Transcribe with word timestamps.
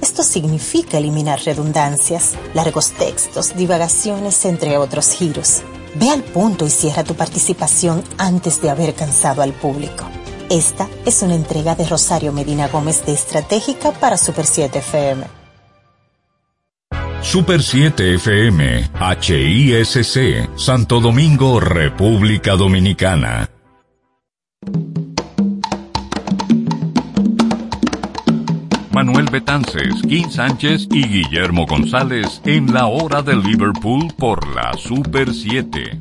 Esto 0.00 0.22
significa 0.22 0.98
eliminar 0.98 1.40
redundancias, 1.44 2.34
largos 2.54 2.90
textos, 2.92 3.54
divagaciones, 3.56 4.44
entre 4.44 4.76
otros 4.78 5.12
giros. 5.12 5.62
Ve 5.94 6.10
al 6.10 6.22
punto 6.22 6.66
y 6.66 6.70
cierra 6.70 7.04
tu 7.04 7.14
participación 7.14 8.02
antes 8.18 8.62
de 8.62 8.70
haber 8.70 8.94
cansado 8.94 9.42
al 9.42 9.52
público. 9.52 10.04
Esta 10.48 10.88
es 11.04 11.22
una 11.22 11.34
entrega 11.34 11.74
de 11.74 11.86
Rosario 11.86 12.32
Medina 12.32 12.68
Gómez 12.68 13.04
de 13.06 13.12
Estratégica 13.12 13.92
para 13.92 14.16
Super 14.16 14.46
7 14.46 14.78
FM. 14.80 15.24
Super 17.22 17.62
7 17.62 18.14
FM, 18.14 18.90
HISC, 19.20 20.48
Santo 20.56 21.00
Domingo, 21.00 21.60
República 21.60 22.56
Dominicana. 22.56 23.59
Manuel 29.00 29.30
Betances, 29.32 29.94
Kim 30.06 30.30
Sánchez 30.30 30.86
y 30.92 31.08
Guillermo 31.08 31.64
González 31.64 32.42
en 32.44 32.70
la 32.74 32.86
hora 32.86 33.22
de 33.22 33.34
Liverpool 33.34 34.12
por 34.18 34.46
la 34.54 34.74
Super 34.74 35.32
7. 35.32 35.98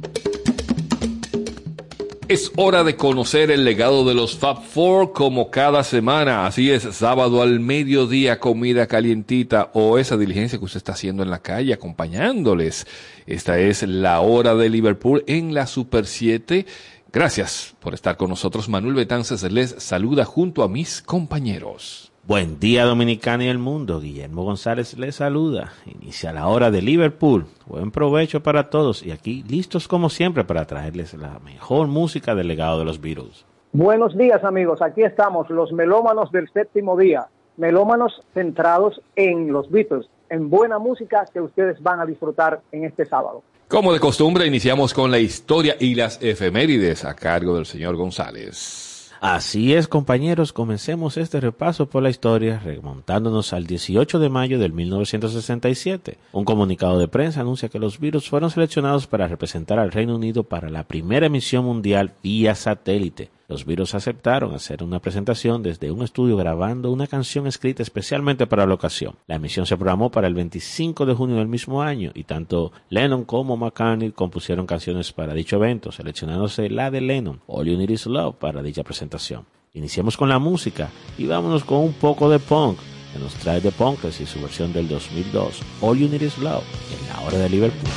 Es 2.27 2.51
hora 2.57 2.83
de 2.83 2.97
conocer 2.97 3.51
el 3.51 3.63
legado 3.63 4.03
de 4.03 4.15
los 4.15 4.37
Fab 4.37 4.65
Four 4.65 5.13
como 5.13 5.49
cada 5.49 5.85
semana. 5.85 6.45
Así 6.45 6.71
es, 6.71 6.83
sábado 6.91 7.41
al 7.41 7.61
mediodía, 7.61 8.37
comida 8.41 8.85
calientita 8.85 9.71
o 9.73 9.97
esa 9.97 10.17
diligencia 10.17 10.59
que 10.59 10.65
usted 10.65 10.79
está 10.79 10.91
haciendo 10.91 11.23
en 11.23 11.29
la 11.29 11.39
calle 11.39 11.73
acompañándoles. 11.73 12.85
Esta 13.25 13.59
es 13.59 13.81
la 13.83 14.19
hora 14.19 14.55
de 14.55 14.67
Liverpool 14.67 15.23
en 15.25 15.53
la 15.53 15.67
Super 15.67 16.05
7. 16.05 16.65
Gracias 17.13 17.75
por 17.79 17.93
estar 17.93 18.17
con 18.17 18.29
nosotros. 18.29 18.67
Manuel 18.67 18.95
Betances 18.95 19.41
les 19.49 19.73
saluda 19.77 20.25
junto 20.25 20.63
a 20.63 20.67
mis 20.67 21.01
compañeros. 21.01 22.08
Buen 22.29 22.59
día 22.59 22.85
Dominicana 22.85 23.45
y 23.45 23.47
el 23.47 23.57
mundo. 23.57 23.99
Guillermo 23.99 24.43
González 24.43 24.95
les 24.99 25.15
saluda. 25.15 25.73
Inicia 25.87 26.31
la 26.31 26.47
hora 26.47 26.69
de 26.69 26.83
Liverpool. 26.83 27.47
Buen 27.65 27.89
provecho 27.89 28.43
para 28.43 28.69
todos 28.69 29.03
y 29.03 29.09
aquí 29.09 29.43
listos 29.49 29.87
como 29.87 30.11
siempre 30.11 30.43
para 30.43 30.65
traerles 30.65 31.15
la 31.15 31.39
mejor 31.39 31.87
música 31.87 32.35
del 32.35 32.49
legado 32.49 32.77
de 32.77 32.85
los 32.85 33.01
Beatles. 33.01 33.45
Buenos 33.71 34.15
días 34.15 34.43
amigos, 34.43 34.79
aquí 34.83 35.01
estamos 35.01 35.49
los 35.49 35.71
melómanos 35.71 36.31
del 36.31 36.47
séptimo 36.53 36.95
día. 36.95 37.25
Melómanos 37.57 38.21
centrados 38.35 39.01
en 39.15 39.51
los 39.51 39.71
Beatles, 39.71 40.05
en 40.29 40.51
buena 40.51 40.77
música 40.77 41.25
que 41.33 41.41
ustedes 41.41 41.81
van 41.81 41.99
a 41.99 42.05
disfrutar 42.05 42.61
en 42.71 42.83
este 42.85 43.07
sábado. 43.07 43.41
Como 43.67 43.91
de 43.91 43.99
costumbre, 43.99 44.45
iniciamos 44.45 44.93
con 44.93 45.09
la 45.09 45.17
historia 45.17 45.77
y 45.79 45.95
las 45.95 46.21
efemérides 46.21 47.05
a 47.05 47.15
cargo 47.15 47.55
del 47.55 47.65
señor 47.65 47.95
González. 47.95 48.88
Así 49.21 49.73
es, 49.73 49.89
compañeros, 49.89 50.53
comencemos 50.53 51.17
este 51.17 51.41
repaso 51.41 51.89
por 51.89 52.01
la 52.01 52.09
historia 52.09 52.57
remontándonos 52.59 53.51
al 53.51 53.67
18 53.67 54.17
de 54.17 54.29
mayo 54.29 54.59
del 54.59 54.71
1967. 54.71 56.17
Un 56.31 56.45
comunicado 56.45 56.97
de 56.97 57.09
prensa 57.09 57.41
anuncia 57.41 57.67
que 57.67 57.79
los 57.79 57.99
virus 57.99 58.29
fueron 58.29 58.49
seleccionados 58.49 59.07
para 59.07 59.27
representar 59.27 59.77
al 59.77 59.91
Reino 59.91 60.15
Unido 60.15 60.43
para 60.43 60.69
la 60.69 60.83
primera 60.83 61.25
emisión 61.25 61.65
mundial 61.65 62.13
vía 62.23 62.55
satélite. 62.55 63.29
Los 63.49 63.65
virus 63.65 63.95
aceptaron 63.95 64.53
hacer 64.53 64.83
una 64.83 64.99
presentación 64.99 65.63
desde 65.63 65.89
un 65.89 66.03
estudio 66.03 66.37
grabando 66.37 66.91
una 66.91 67.07
canción 67.07 67.47
escrita 67.47 67.81
especialmente 67.81 68.45
para 68.45 68.67
la 68.67 68.75
ocasión. 68.75 69.15
La 69.25 69.37
emisión 69.37 69.65
se 69.65 69.75
programó 69.75 70.11
para 70.11 70.27
el 70.27 70.35
25 70.35 71.07
de 71.07 71.15
junio 71.15 71.37
del 71.37 71.47
mismo 71.47 71.81
año 71.81 72.11
y 72.13 72.25
tanto 72.25 72.71
Lennon 72.89 73.25
como 73.25 73.57
McCartney 73.57 74.11
compusieron 74.11 74.67
canciones 74.67 75.11
para 75.11 75.33
dicho 75.33 75.55
evento, 75.55 75.91
seleccionándose 75.91 76.69
la 76.69 76.91
de 76.91 77.01
Lennon, 77.01 77.41
All 77.47 77.65
You 77.65 77.75
Need 77.75 77.89
Is 77.89 78.05
Love, 78.05 78.35
para 78.35 78.61
dicha 78.61 78.83
presentación. 78.83 79.47
Iniciemos 79.73 80.15
con 80.15 80.29
la 80.29 80.37
música 80.37 80.91
y 81.17 81.25
vámonos 81.25 81.63
con 81.63 81.79
un 81.79 81.93
poco 81.93 82.29
de 82.29 82.37
punk 82.37 82.77
que 83.11 83.17
nos 83.17 83.33
trae 83.33 83.61
The 83.61 83.71
Punkers 83.71 84.21
y 84.21 84.27
su 84.27 84.39
versión 84.39 84.71
del 84.73 84.87
2002, 84.87 85.61
All 85.81 85.97
You 85.97 86.07
Need 86.07 86.21
Is 86.21 86.37
Love, 86.37 86.63
en 86.91 87.07
la 87.07 87.21
hora 87.25 87.39
de 87.39 87.49
Liverpool. 87.49 87.89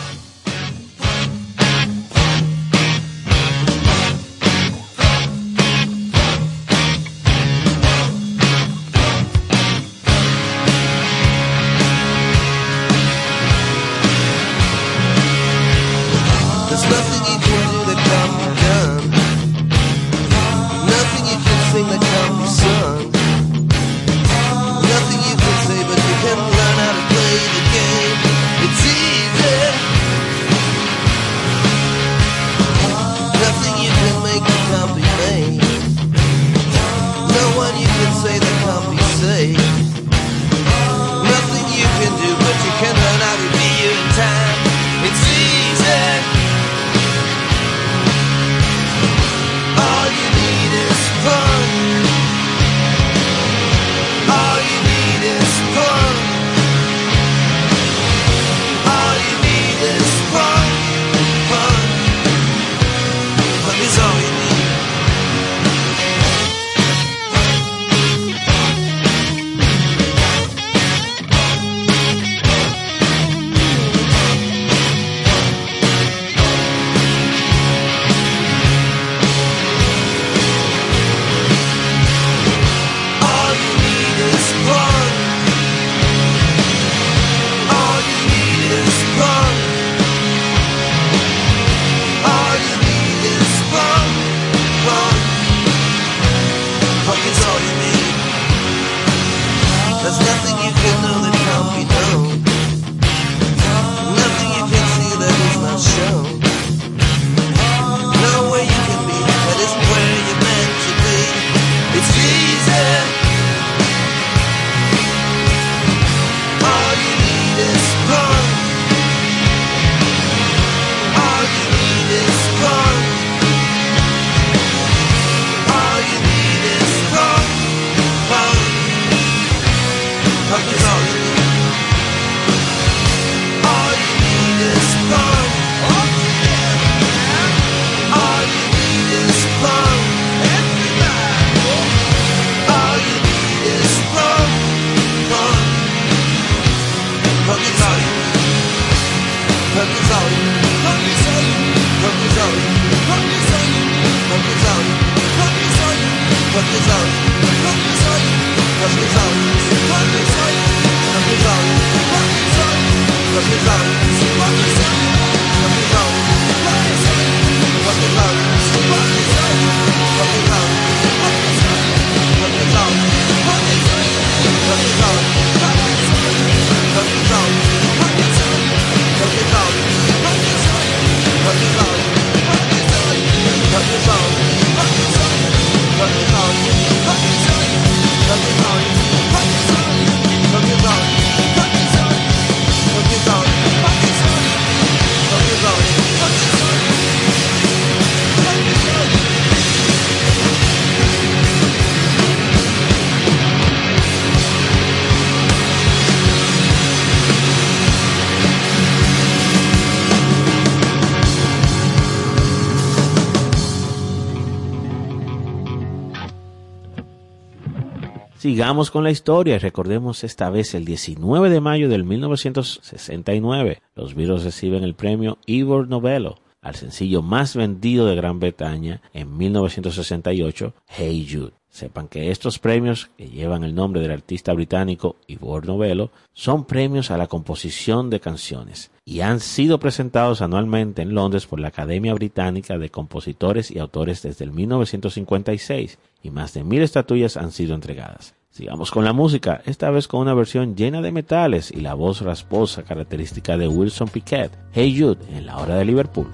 Sigamos 218.53 218.91
con 218.91 219.03
la 219.03 219.11
historia 219.11 219.55
y 219.55 219.59
recordemos 219.59 220.25
esta 220.25 220.51
vez 220.51 220.75
el 220.75 220.85
19 220.85 221.49
de 221.49 221.63
mayo 221.63 221.89
del 221.89 222.05
1969. 222.05 223.81
Los 223.97 224.15
Beatles 224.15 224.45
reciben 224.45 224.85
el 224.85 224.93
premio 224.93 225.39
Ivor 225.47 225.89
Novello 225.89 226.37
al 226.61 226.75
sencillo 226.75 227.23
más 227.23 227.57
vendido 227.57 228.05
de 228.05 228.15
Gran 228.15 228.41
Bretaña 228.41 229.01
en 229.15 229.39
1968, 229.39 230.75
Hey 230.87 231.27
Jude. 231.33 231.53
Sepan 231.71 232.09
que 232.09 232.31
estos 232.31 232.59
premios, 232.59 233.09
que 233.17 233.31
llevan 233.31 233.65
el 233.65 233.75
nombre 233.75 234.03
del 234.03 234.11
artista 234.11 234.53
británico 234.53 235.17
Ivor 235.29 235.67
Novello, 235.67 236.11
son 236.35 236.67
premios 236.67 237.11
a 237.11 237.17
la 237.17 237.29
composición 237.29 238.11
de 238.11 238.21
canciones 238.21 238.91
y 239.07 239.21
han 239.21 239.41
sido 239.41 239.81
presentados 239.81 240.43
anualmente 240.43 241.01
en 241.01 241.15
Londres 241.15 241.47
por 241.47 241.59
la 241.59 241.69
Academia 241.69 242.13
Británica 242.13 242.77
de 242.77 242.91
Compositores 242.91 243.71
y 243.71 243.79
Autores 243.79 244.21
desde 244.21 244.45
el 244.45 244.53
1956 244.53 245.99
y 246.23 246.31
más 246.31 246.53
de 246.53 246.65
mil 246.65 246.83
estatuillas 246.83 247.39
han 247.39 247.51
sido 247.51 247.75
entregadas. 247.75 248.35
Sigamos 248.53 248.91
con 248.91 249.03
la 249.03 249.15
música, 249.15 249.63
esta 249.65 249.89
vez 249.89 250.07
con 250.07 250.21
una 250.21 250.35
versión 250.35 250.77
llena 250.77 251.01
de 251.01 251.11
metales 251.11 251.71
y 251.71 251.81
la 251.81 251.95
voz 251.95 252.21
rasposa 252.21 252.83
característica 252.83 253.57
de 253.57 253.67
Wilson 253.67 254.09
Piquet, 254.09 254.53
Hey 254.75 254.95
Jude, 254.95 255.25
en 255.35 255.47
la 255.47 255.57
hora 255.57 255.77
de 255.77 255.87
Liverpool. 255.87 256.31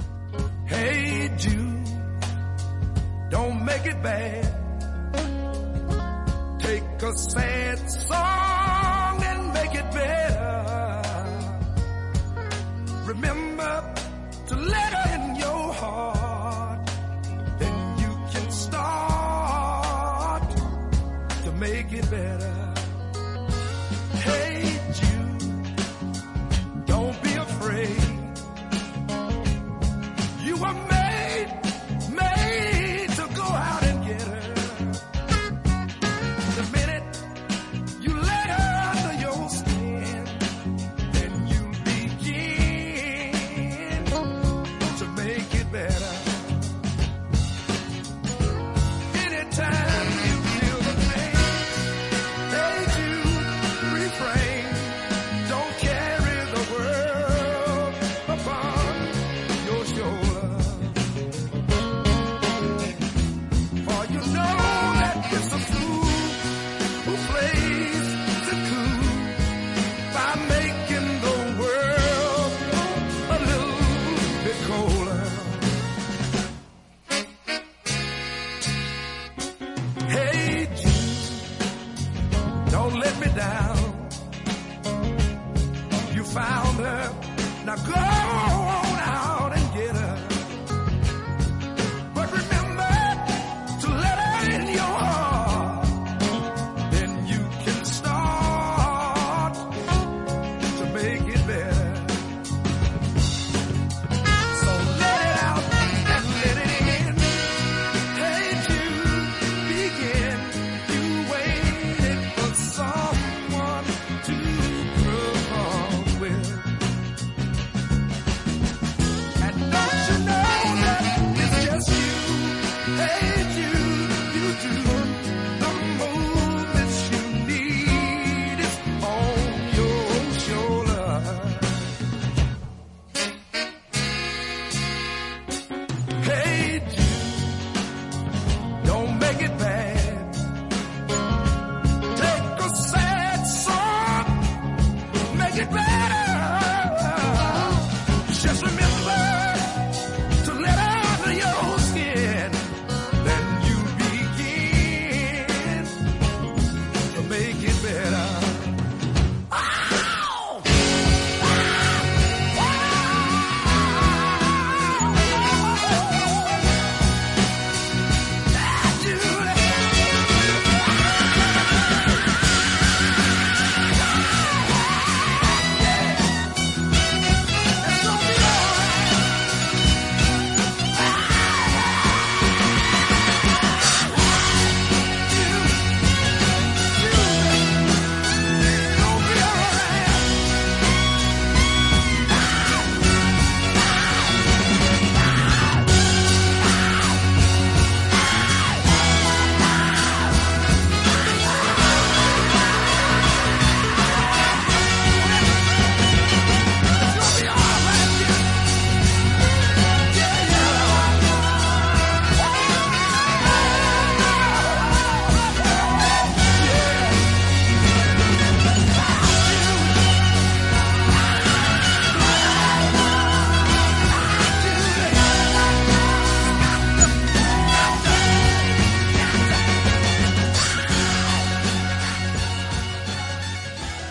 Hey 0.66 1.30
Jude, 1.38 1.78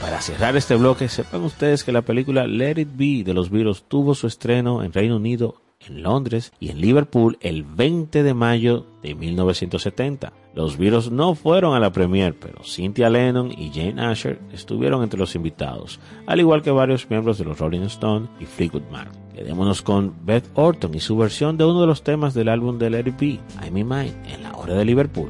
Para 0.02 0.22
cerrar 0.22 0.56
este 0.56 0.76
bloque, 0.76 1.10
sepan 1.10 1.44
ustedes 1.44 1.84
que 1.84 1.92
la 1.92 2.02
película 2.02 2.48
Let 2.48 2.80
It 2.80 2.90
Be 2.96 3.24
de 3.24 3.34
los 3.34 3.50
Beatles 3.50 3.84
tuvo 3.88 4.16
su 4.16 4.28
estreno 4.28 4.84
en 4.84 4.94
Reino 4.94 5.18
Unido, 5.18 5.56
en 5.88 6.04
Londres 6.04 6.54
y 6.60 6.70
en 6.70 6.82
Liverpool 6.82 7.38
el 7.42 7.64
20 7.64 8.24
de 8.24 8.34
mayo 8.34 8.86
de 9.02 9.16
1970. 9.16 10.34
Los 10.54 10.78
Beatles 10.78 11.12
no 11.12 11.36
fueron 11.36 11.76
a 11.76 11.80
la 11.80 11.92
premiere, 11.92 12.34
pero 12.34 12.64
Cynthia 12.64 13.10
Lennon 13.10 13.52
y 13.52 13.72
Jane 13.74 14.02
Asher 14.02 14.40
estuvieron 14.52 15.04
entre 15.04 15.20
los 15.20 15.36
invitados, 15.36 16.00
al 16.26 16.40
igual 16.40 16.62
que 16.62 16.72
varios 16.72 17.10
miembros 17.10 17.38
de 17.38 17.46
los 17.46 17.60
Rolling 17.60 17.82
Stones 17.82 18.30
y 18.40 18.46
Fleetwood 18.46 18.90
Mac. 18.92 19.10
Quedémonos 19.36 19.82
con 19.82 20.16
Beth 20.26 20.50
Orton 20.56 20.96
y 20.96 21.00
su 21.00 21.16
versión 21.16 21.58
de 21.58 21.66
uno 21.66 21.82
de 21.82 21.88
los 21.88 22.04
temas 22.04 22.34
del 22.34 22.50
álbum 22.50 22.80
de 22.80 22.90
Let 22.90 23.08
It 23.08 23.20
Be, 23.20 23.40
I'm 23.62 23.78
in 23.78 23.88
Mine, 23.88 24.14
en 24.28 24.44
la 24.44 24.56
hora 24.56 24.74
de 24.74 24.86
Liverpool. 24.86 25.30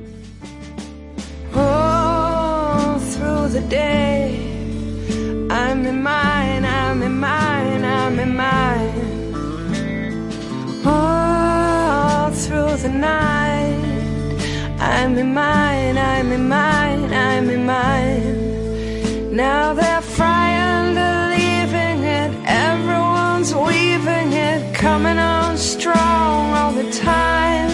Oh, 1.55 2.97
through 2.99 3.51
the 3.51 3.61
day. 3.69 4.26
I'm 5.77 5.85
in 5.85 6.01
mine, 6.01 6.65
I'm 6.65 7.03
in 7.03 7.19
mine, 7.19 7.85
I'm 7.85 8.17
in 8.17 8.35
mine. 8.35 9.33
All 10.83 12.31
through 12.31 12.77
the 12.77 12.89
night. 12.89 13.77
I'm 14.79 15.15
in 15.19 15.35
mine, 15.35 15.95
I'm 15.99 16.31
in 16.31 16.47
mine, 16.49 17.13
I'm 17.13 17.47
in 17.51 17.63
mine. 17.67 19.35
Now 19.35 19.75
they're 19.75 20.01
frightened 20.01 20.97
of 20.97 21.37
leaving 21.37 22.03
it. 22.03 22.31
Everyone's 22.47 23.53
weaving 23.53 24.33
it, 24.33 24.73
coming 24.73 25.19
on 25.19 25.57
strong 25.57 26.53
all 26.53 26.71
the 26.71 26.89
time. 26.91 27.69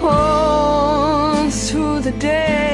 All 0.00 1.50
through 1.50 1.98
the 2.02 2.12
day, 2.12 2.73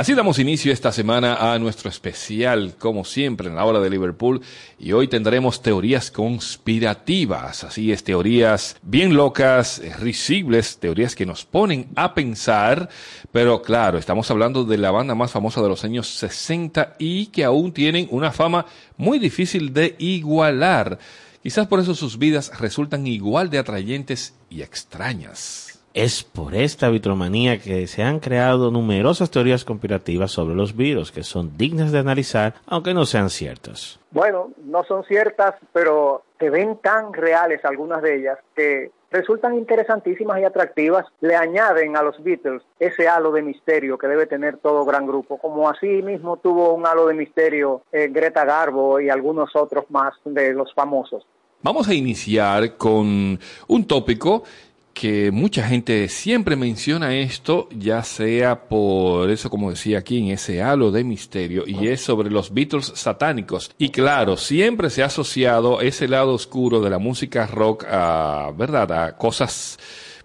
Así 0.00 0.14
damos 0.14 0.38
inicio 0.38 0.72
esta 0.72 0.92
semana 0.92 1.52
a 1.52 1.58
nuestro 1.58 1.90
especial, 1.90 2.74
como 2.78 3.04
siempre, 3.04 3.48
en 3.48 3.56
la 3.56 3.66
hora 3.66 3.80
de 3.80 3.90
Liverpool. 3.90 4.40
Y 4.78 4.92
hoy 4.92 5.08
tendremos 5.08 5.60
teorías 5.60 6.10
conspirativas. 6.10 7.64
Así 7.64 7.92
es, 7.92 8.02
teorías 8.02 8.78
bien 8.80 9.14
locas, 9.14 9.78
eh, 9.78 9.92
risibles, 9.98 10.78
teorías 10.78 11.14
que 11.14 11.26
nos 11.26 11.44
ponen 11.44 11.90
a 11.96 12.14
pensar. 12.14 12.88
Pero 13.30 13.60
claro, 13.60 13.98
estamos 13.98 14.30
hablando 14.30 14.64
de 14.64 14.78
la 14.78 14.90
banda 14.90 15.14
más 15.14 15.32
famosa 15.32 15.60
de 15.60 15.68
los 15.68 15.84
años 15.84 16.08
60 16.08 16.96
y 16.98 17.26
que 17.26 17.44
aún 17.44 17.70
tienen 17.70 18.08
una 18.10 18.32
fama 18.32 18.64
muy 18.96 19.18
difícil 19.18 19.74
de 19.74 19.96
igualar. 19.98 20.98
Quizás 21.42 21.66
por 21.66 21.78
eso 21.78 21.94
sus 21.94 22.16
vidas 22.16 22.58
resultan 22.58 23.06
igual 23.06 23.50
de 23.50 23.58
atrayentes 23.58 24.32
y 24.48 24.62
extrañas. 24.62 25.69
Es 25.92 26.22
por 26.22 26.54
esta 26.54 26.88
vitromanía 26.88 27.58
que 27.58 27.88
se 27.88 28.04
han 28.04 28.20
creado 28.20 28.70
numerosas 28.70 29.30
teorías 29.30 29.64
conspirativas 29.64 30.30
sobre 30.30 30.54
los 30.54 30.76
virus 30.76 31.10
que 31.10 31.24
son 31.24 31.56
dignas 31.56 31.90
de 31.90 31.98
analizar, 31.98 32.54
aunque 32.66 32.94
no 32.94 33.06
sean 33.06 33.28
ciertas. 33.28 33.98
Bueno, 34.12 34.50
no 34.64 34.84
son 34.84 35.02
ciertas, 35.04 35.56
pero 35.72 36.22
se 36.38 36.48
ven 36.48 36.78
tan 36.80 37.12
reales 37.12 37.64
algunas 37.64 38.02
de 38.02 38.18
ellas 38.18 38.38
que 38.54 38.92
resultan 39.10 39.58
interesantísimas 39.58 40.40
y 40.40 40.44
atractivas. 40.44 41.06
Le 41.20 41.34
añaden 41.34 41.96
a 41.96 42.02
los 42.02 42.22
Beatles 42.22 42.62
ese 42.78 43.08
halo 43.08 43.32
de 43.32 43.42
misterio 43.42 43.98
que 43.98 44.06
debe 44.06 44.26
tener 44.26 44.58
todo 44.58 44.84
gran 44.84 45.08
grupo, 45.08 45.38
como 45.38 45.68
así 45.68 46.02
mismo 46.02 46.36
tuvo 46.36 46.72
un 46.72 46.86
halo 46.86 47.08
de 47.08 47.14
misterio 47.14 47.82
eh, 47.90 48.08
Greta 48.12 48.44
Garbo 48.44 49.00
y 49.00 49.10
algunos 49.10 49.56
otros 49.56 49.86
más 49.90 50.14
de 50.24 50.54
los 50.54 50.72
famosos. 50.72 51.26
Vamos 51.62 51.88
a 51.88 51.94
iniciar 51.94 52.78
con 52.78 53.38
un 53.68 53.86
tópico 53.86 54.44
que 54.94 55.30
mucha 55.30 55.66
gente 55.66 56.08
siempre 56.08 56.56
menciona 56.56 57.14
esto, 57.14 57.68
ya 57.70 58.02
sea 58.02 58.68
por 58.68 59.30
eso, 59.30 59.48
como 59.48 59.70
decía 59.70 59.98
aquí, 59.98 60.18
en 60.18 60.28
ese 60.28 60.62
halo 60.62 60.90
de 60.90 61.04
misterio, 61.04 61.64
y 61.66 61.88
es 61.88 62.00
sobre 62.00 62.30
los 62.30 62.52
Beatles 62.52 62.92
satánicos. 62.94 63.70
Y 63.78 63.90
claro, 63.90 64.36
siempre 64.36 64.90
se 64.90 65.02
ha 65.02 65.06
asociado 65.06 65.80
ese 65.80 66.08
lado 66.08 66.34
oscuro 66.34 66.80
de 66.80 66.90
la 66.90 66.98
música 66.98 67.46
rock 67.46 67.84
a, 67.88 68.52
¿verdad?, 68.56 68.92
a 68.92 69.16
cosas 69.16 69.78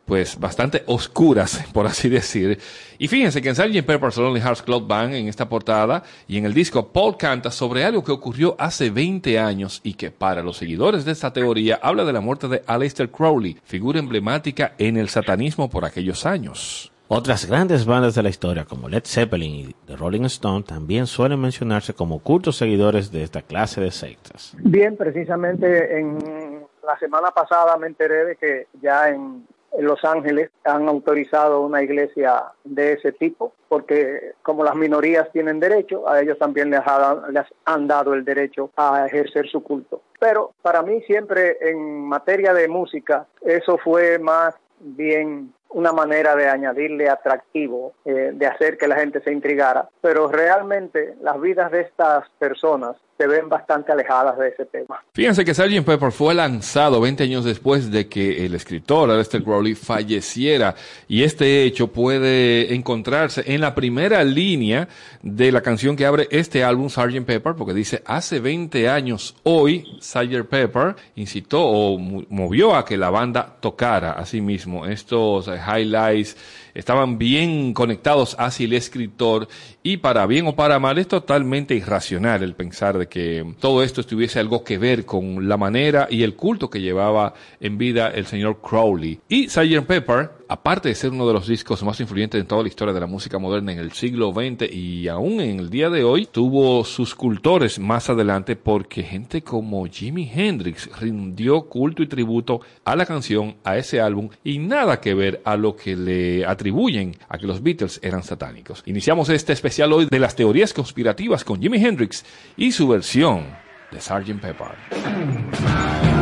pues 0.06 0.40
bastante 0.40 0.84
oscuras, 0.86 1.66
por 1.74 1.86
así 1.88 2.10
decir. 2.10 2.60
Y 2.98 3.08
fíjense 3.08 3.42
que 3.42 3.50
en 3.50 3.56
Sgt. 3.56 3.86
Pepper's 3.86 4.18
Lonely 4.18 4.42
Hearts 4.42 4.62
Club 4.62 4.88
Band, 4.88 5.16
en 5.16 5.28
esta 5.28 5.50
portada 5.50 6.04
y 6.28 6.38
en 6.38 6.46
el 6.46 6.54
disco, 6.54 6.88
Paul 6.88 7.18
canta 7.18 7.52
sobre 7.52 7.84
algo 7.84 8.04
que 8.04 8.12
ocurrió 8.12 8.56
hace 8.60 8.90
20 8.90 9.40
años 9.40 9.82
y 9.84 9.96
que 9.96 10.12
para 10.12 10.44
los 10.44 10.58
seguidores 10.58 11.06
de 11.06 11.12
esta 11.12 11.34
teoría 11.34 11.80
habla 11.82 12.06
de 12.06 12.14
la 12.14 12.22
muerte 12.22 12.48
de 12.48 12.64
Aleister 12.68 13.10
Crowley, 13.10 13.58
figura 13.64 14.00
emblemática 14.00 14.74
en 14.78 14.98
el 14.98 15.10
satanismo 15.10 15.70
por 15.70 15.86
aquellos 15.86 16.26
años. 16.26 16.92
Otras 17.08 17.46
grandes 17.46 17.86
bandas 17.86 18.16
de 18.16 18.24
la 18.24 18.30
historia 18.30 18.66
como 18.66 18.90
Led 18.90 19.04
Zeppelin 19.06 19.70
y 19.70 19.76
The 19.86 19.96
Rolling 19.96 20.24
Stone 20.24 20.64
también 20.64 21.06
suelen 21.06 21.40
mencionarse 21.40 21.94
como 21.94 22.18
cultos 22.18 22.58
seguidores 22.58 23.12
de 23.12 23.22
esta 23.22 23.44
clase 23.44 23.80
de 23.80 23.92
sectas. 23.92 24.56
Bien, 24.58 24.98
precisamente 24.98 26.00
en 26.00 26.66
la 26.84 26.98
semana 26.98 27.30
pasada 27.30 27.78
me 27.78 27.88
enteré 27.88 28.26
de 28.26 28.36
que 28.38 28.68
ya 28.82 29.10
en 29.10 29.46
en 29.78 29.86
Los 29.86 30.04
Ángeles 30.06 30.50
han 30.64 30.88
autorizado 30.88 31.62
una 31.62 31.82
iglesia 31.84 32.44
de 32.64 32.94
ese 32.94 33.12
tipo, 33.12 33.54
porque 33.68 34.34
como 34.42 34.64
las 34.64 34.76
minorías 34.76 35.32
tienen 35.32 35.60
derecho, 35.60 36.08
a 36.10 36.22
ellos 36.22 36.38
también 36.38 36.70
les, 36.70 36.82
ha- 36.86 37.24
les 37.30 37.46
han 37.66 37.88
dado 37.88 38.14
el 38.14 38.24
derecho 38.26 38.70
a 38.76 39.06
ejercer 39.06 39.48
su 39.48 39.62
culto. 39.64 40.02
Pero 40.20 40.52
para 40.62 40.82
mí 40.82 41.02
siempre 41.02 41.58
en 41.62 42.02
materia 42.08 42.54
de 42.54 42.68
música, 42.68 43.26
eso 43.42 43.78
fue 43.78 44.18
más 44.20 44.56
bien 44.80 45.54
una 45.70 45.92
manera 45.92 46.36
de 46.36 46.48
añadirle 46.48 47.10
atractivo, 47.10 47.94
eh, 48.06 48.32
de 48.34 48.46
hacer 48.48 48.78
que 48.78 48.88
la 48.88 48.96
gente 48.96 49.20
se 49.22 49.32
intrigara, 49.34 49.90
pero 50.00 50.30
realmente 50.30 51.16
las 51.22 51.40
vidas 51.42 51.70
de 51.72 51.82
estas 51.82 52.30
personas 52.40 52.96
se 53.18 53.28
ven 53.28 53.48
bastante 53.48 53.92
alejadas 53.92 54.38
de 54.38 54.50
ese 54.50 54.66
tema. 54.66 55.02
Fíjense 55.14 55.46
que 55.46 55.54
Sgt. 55.54 55.86
Pepper 55.86 56.12
fue 56.12 56.34
lanzado 56.34 57.00
20 57.00 57.24
años 57.24 57.46
después 57.46 57.90
de 57.90 58.10
que 58.10 58.46
el 58.46 58.56
escritor 58.56 59.10
Aleister 59.10 59.42
Crowley 59.42 59.74
falleciera 59.74 60.76
y 61.08 61.24
este 61.24 61.64
hecho 61.64 61.88
puede 61.88 62.74
encontrarse 62.74 63.44
en 63.46 63.62
la 63.62 63.74
primera 63.74 64.24
línea 64.24 64.90
de 65.22 65.52
la 65.52 65.62
canción 65.62 65.96
que 65.96 66.06
abre 66.06 66.28
este 66.30 66.64
álbum 66.64 66.90
Sgt. 66.90 67.26
Pepper 67.26 67.56
porque 67.56 67.74
dice 67.74 68.02
hace 68.06 68.40
20 68.40 68.90
años 68.90 69.36
hoy 69.44 69.98
Sgt. 70.02 70.44
Pepper 70.50 70.96
incitó 71.16 71.62
o 71.62 71.98
movió 71.98 72.76
a 72.76 72.84
que 72.84 72.98
la 72.98 73.10
banda 73.10 73.56
tocara 73.62 74.12
a 74.12 74.26
sí 74.26 74.42
mismo 74.42 74.86
estos 74.86 75.48
eh, 75.48 75.58
highlights 75.58 76.36
estaban 76.76 77.18
bien 77.18 77.74
conectados 77.74 78.36
hacia 78.38 78.66
el 78.66 78.74
escritor 78.74 79.48
y 79.82 79.98
para 79.98 80.28
bien 80.28 80.46
o 80.46 80.56
para 80.56 80.78
mal 80.78 80.98
es 81.00 81.08
totalmente 81.08 81.74
irracional 81.74 82.44
el 82.44 82.54
pensar 82.54 82.98
de 82.98 83.08
que 83.08 83.56
todo 83.60 83.82
esto 83.82 84.04
tuviese 84.04 84.40
algo 84.40 84.64
que 84.64 84.78
ver 84.78 85.06
con 85.06 85.48
la 85.48 85.58
manera 85.58 86.08
y 86.10 86.24
el 86.24 86.36
culto 86.36 86.70
que 86.70 86.82
llevaba 86.82 87.34
en 87.60 87.78
vida 87.78 88.10
el 88.10 88.26
señor 88.28 88.60
Crowley. 88.62 89.20
Y 89.30 89.50
Sgt. 89.50 89.86
Pepper, 89.88 90.32
aparte 90.48 90.90
de 90.90 90.96
ser 90.96 91.12
uno 91.12 91.28
de 91.28 91.34
los 91.34 91.48
discos 91.48 91.84
más 91.84 92.00
influyentes 92.00 92.40
en 92.40 92.48
toda 92.48 92.62
la 92.62 92.68
historia 92.68 92.94
de 92.94 93.00
la 93.00 93.08
música 93.08 93.40
moderna 93.40 93.72
en 93.72 93.80
el 93.80 93.92
siglo 93.92 94.32
XX 94.34 94.72
y 94.72 95.08
aún 95.08 95.42
en 95.42 95.60
el 95.60 95.70
día 95.70 95.90
de 95.90 96.04
hoy, 96.04 96.28
tuvo 96.32 96.84
sus 96.84 97.16
cultores 97.16 97.80
más 97.80 98.10
adelante 98.10 98.56
porque 98.56 99.04
gente 99.04 99.42
como 99.42 99.86
Jimi 99.86 100.32
Hendrix 100.34 100.90
rindió 101.00 101.64
culto 101.64 102.04
y 102.04 102.08
tributo 102.08 102.62
a 102.84 102.96
la 102.96 103.06
canción, 103.06 103.56
a 103.64 103.78
ese 103.78 104.02
álbum 104.02 104.30
y 104.44 104.60
nada 104.60 105.00
que 105.00 105.14
ver 105.14 105.42
a 105.46 105.56
lo 105.56 105.76
que 105.76 105.96
le 105.96 106.46
atribuyen 106.46 107.16
a 107.30 107.38
que 107.38 107.48
los 107.48 107.62
Beatles 107.62 108.00
eran 108.04 108.24
satánicos. 108.24 108.84
Iniciamos 108.86 109.30
este 109.30 109.54
especial 109.54 109.94
hoy 109.94 110.08
de 110.10 110.20
las 110.20 110.36
teorías 110.36 110.74
conspirativas 110.74 111.44
con 111.44 111.62
Jimi 111.62 111.84
Hendrix 111.84 112.26
y 112.58 112.72
su 112.72 112.88
versión 112.88 113.46
de 113.92 114.02
Sgt. 114.02 114.40
Pepper. 114.42 116.15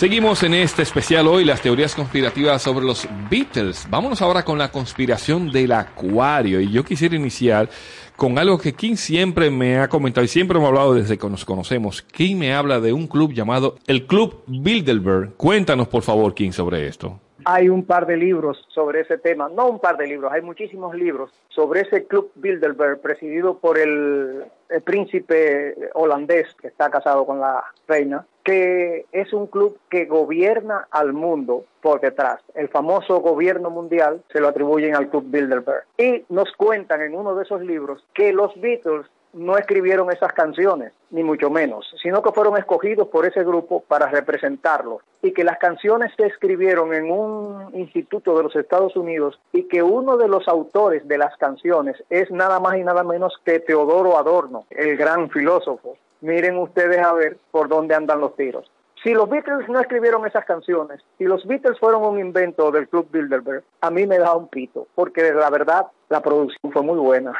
Seguimos 0.00 0.42
en 0.44 0.54
este 0.54 0.80
especial 0.80 1.28
hoy, 1.28 1.44
las 1.44 1.60
teorías 1.60 1.94
conspirativas 1.94 2.62
sobre 2.62 2.86
los 2.86 3.06
Beatles. 3.30 3.86
Vámonos 3.90 4.22
ahora 4.22 4.42
con 4.42 4.56
la 4.56 4.70
conspiración 4.72 5.52
del 5.52 5.72
acuario. 5.72 6.58
Y 6.58 6.72
yo 6.72 6.82
quisiera 6.82 7.16
iniciar 7.16 7.68
con 8.16 8.38
algo 8.38 8.56
que 8.56 8.72
King 8.72 8.94
siempre 8.94 9.50
me 9.50 9.76
ha 9.78 9.88
comentado 9.88 10.24
y 10.24 10.28
siempre 10.28 10.56
hemos 10.56 10.70
hablado 10.70 10.94
desde 10.94 11.18
que 11.18 11.28
nos 11.28 11.44
conocemos. 11.44 12.00
King 12.00 12.36
me 12.36 12.54
habla 12.54 12.80
de 12.80 12.94
un 12.94 13.08
club 13.08 13.34
llamado 13.34 13.76
el 13.86 14.06
Club 14.06 14.42
Bilderberg. 14.46 15.34
Cuéntanos, 15.36 15.86
por 15.88 16.00
favor, 16.02 16.32
King, 16.32 16.52
sobre 16.52 16.86
esto. 16.86 17.20
Hay 17.44 17.68
un 17.68 17.84
par 17.84 18.06
de 18.06 18.16
libros 18.16 18.56
sobre 18.68 19.02
ese 19.02 19.18
tema, 19.18 19.50
no 19.54 19.68
un 19.68 19.80
par 19.80 19.98
de 19.98 20.06
libros, 20.06 20.32
hay 20.32 20.40
muchísimos 20.40 20.94
libros 20.94 21.30
sobre 21.50 21.82
ese 21.82 22.06
club 22.06 22.32
Bilderberg 22.36 23.02
presidido 23.02 23.58
por 23.58 23.78
el 23.78 24.44
eh, 24.70 24.80
príncipe 24.80 25.74
holandés 25.94 26.54
que 26.54 26.68
está 26.68 26.90
casado 26.90 27.26
con 27.26 27.40
la 27.40 27.64
reina, 27.88 28.26
que 28.44 29.06
es 29.12 29.32
un 29.32 29.46
club 29.46 29.78
que 29.90 30.06
gobierna 30.06 30.86
al 30.90 31.12
mundo 31.12 31.64
por 31.80 32.00
detrás. 32.00 32.40
El 32.54 32.68
famoso 32.68 33.20
gobierno 33.20 33.70
mundial 33.70 34.22
se 34.32 34.40
lo 34.40 34.48
atribuyen 34.48 34.94
al 34.94 35.08
Club 35.08 35.24
Bilderberg. 35.26 35.84
Y 35.98 36.24
nos 36.28 36.52
cuentan 36.52 37.02
en 37.02 37.14
uno 37.14 37.34
de 37.34 37.44
esos 37.44 37.60
libros 37.62 38.04
que 38.14 38.32
los 38.32 38.58
Beatles 38.60 39.06
no 39.32 39.56
escribieron 39.56 40.10
esas 40.10 40.32
canciones, 40.32 40.92
ni 41.10 41.22
mucho 41.22 41.50
menos, 41.50 41.92
sino 42.02 42.22
que 42.22 42.32
fueron 42.32 42.56
escogidos 42.56 43.08
por 43.08 43.26
ese 43.26 43.44
grupo 43.44 43.84
para 43.86 44.06
representarlos 44.06 45.02
y 45.22 45.32
que 45.32 45.44
las 45.44 45.58
canciones 45.58 46.12
se 46.16 46.26
escribieron 46.26 46.94
en 46.94 47.10
un 47.10 47.70
instituto 47.74 48.36
de 48.36 48.44
los 48.44 48.56
Estados 48.56 48.96
Unidos 48.96 49.38
y 49.52 49.64
que 49.64 49.82
uno 49.82 50.16
de 50.16 50.28
los 50.28 50.48
autores 50.48 51.06
de 51.06 51.18
las 51.18 51.36
canciones 51.36 52.02
es 52.10 52.30
nada 52.30 52.60
más 52.60 52.76
y 52.76 52.84
nada 52.84 53.04
menos 53.04 53.34
que 53.44 53.60
Teodoro 53.60 54.18
Adorno, 54.18 54.64
el 54.70 54.96
gran 54.96 55.30
filósofo. 55.30 55.96
Miren 56.20 56.58
ustedes 56.58 56.98
a 56.98 57.12
ver 57.12 57.38
por 57.50 57.68
dónde 57.68 57.94
andan 57.94 58.20
los 58.20 58.36
tiros. 58.36 58.70
Si 59.02 59.14
los 59.14 59.30
Beatles 59.30 59.66
no 59.68 59.80
escribieron 59.80 60.26
esas 60.26 60.44
canciones, 60.44 61.00
si 61.16 61.24
los 61.24 61.46
Beatles 61.46 61.78
fueron 61.78 62.02
un 62.04 62.18
invento 62.18 62.70
del 62.70 62.86
Club 62.86 63.08
Bilderberg, 63.10 63.64
a 63.80 63.90
mí 63.90 64.06
me 64.06 64.18
da 64.18 64.36
un 64.36 64.48
pito, 64.48 64.88
porque 64.94 65.32
la 65.32 65.48
verdad 65.48 65.86
la 66.10 66.20
producción 66.20 66.70
fue 66.70 66.82
muy 66.82 66.98
buena. 66.98 67.32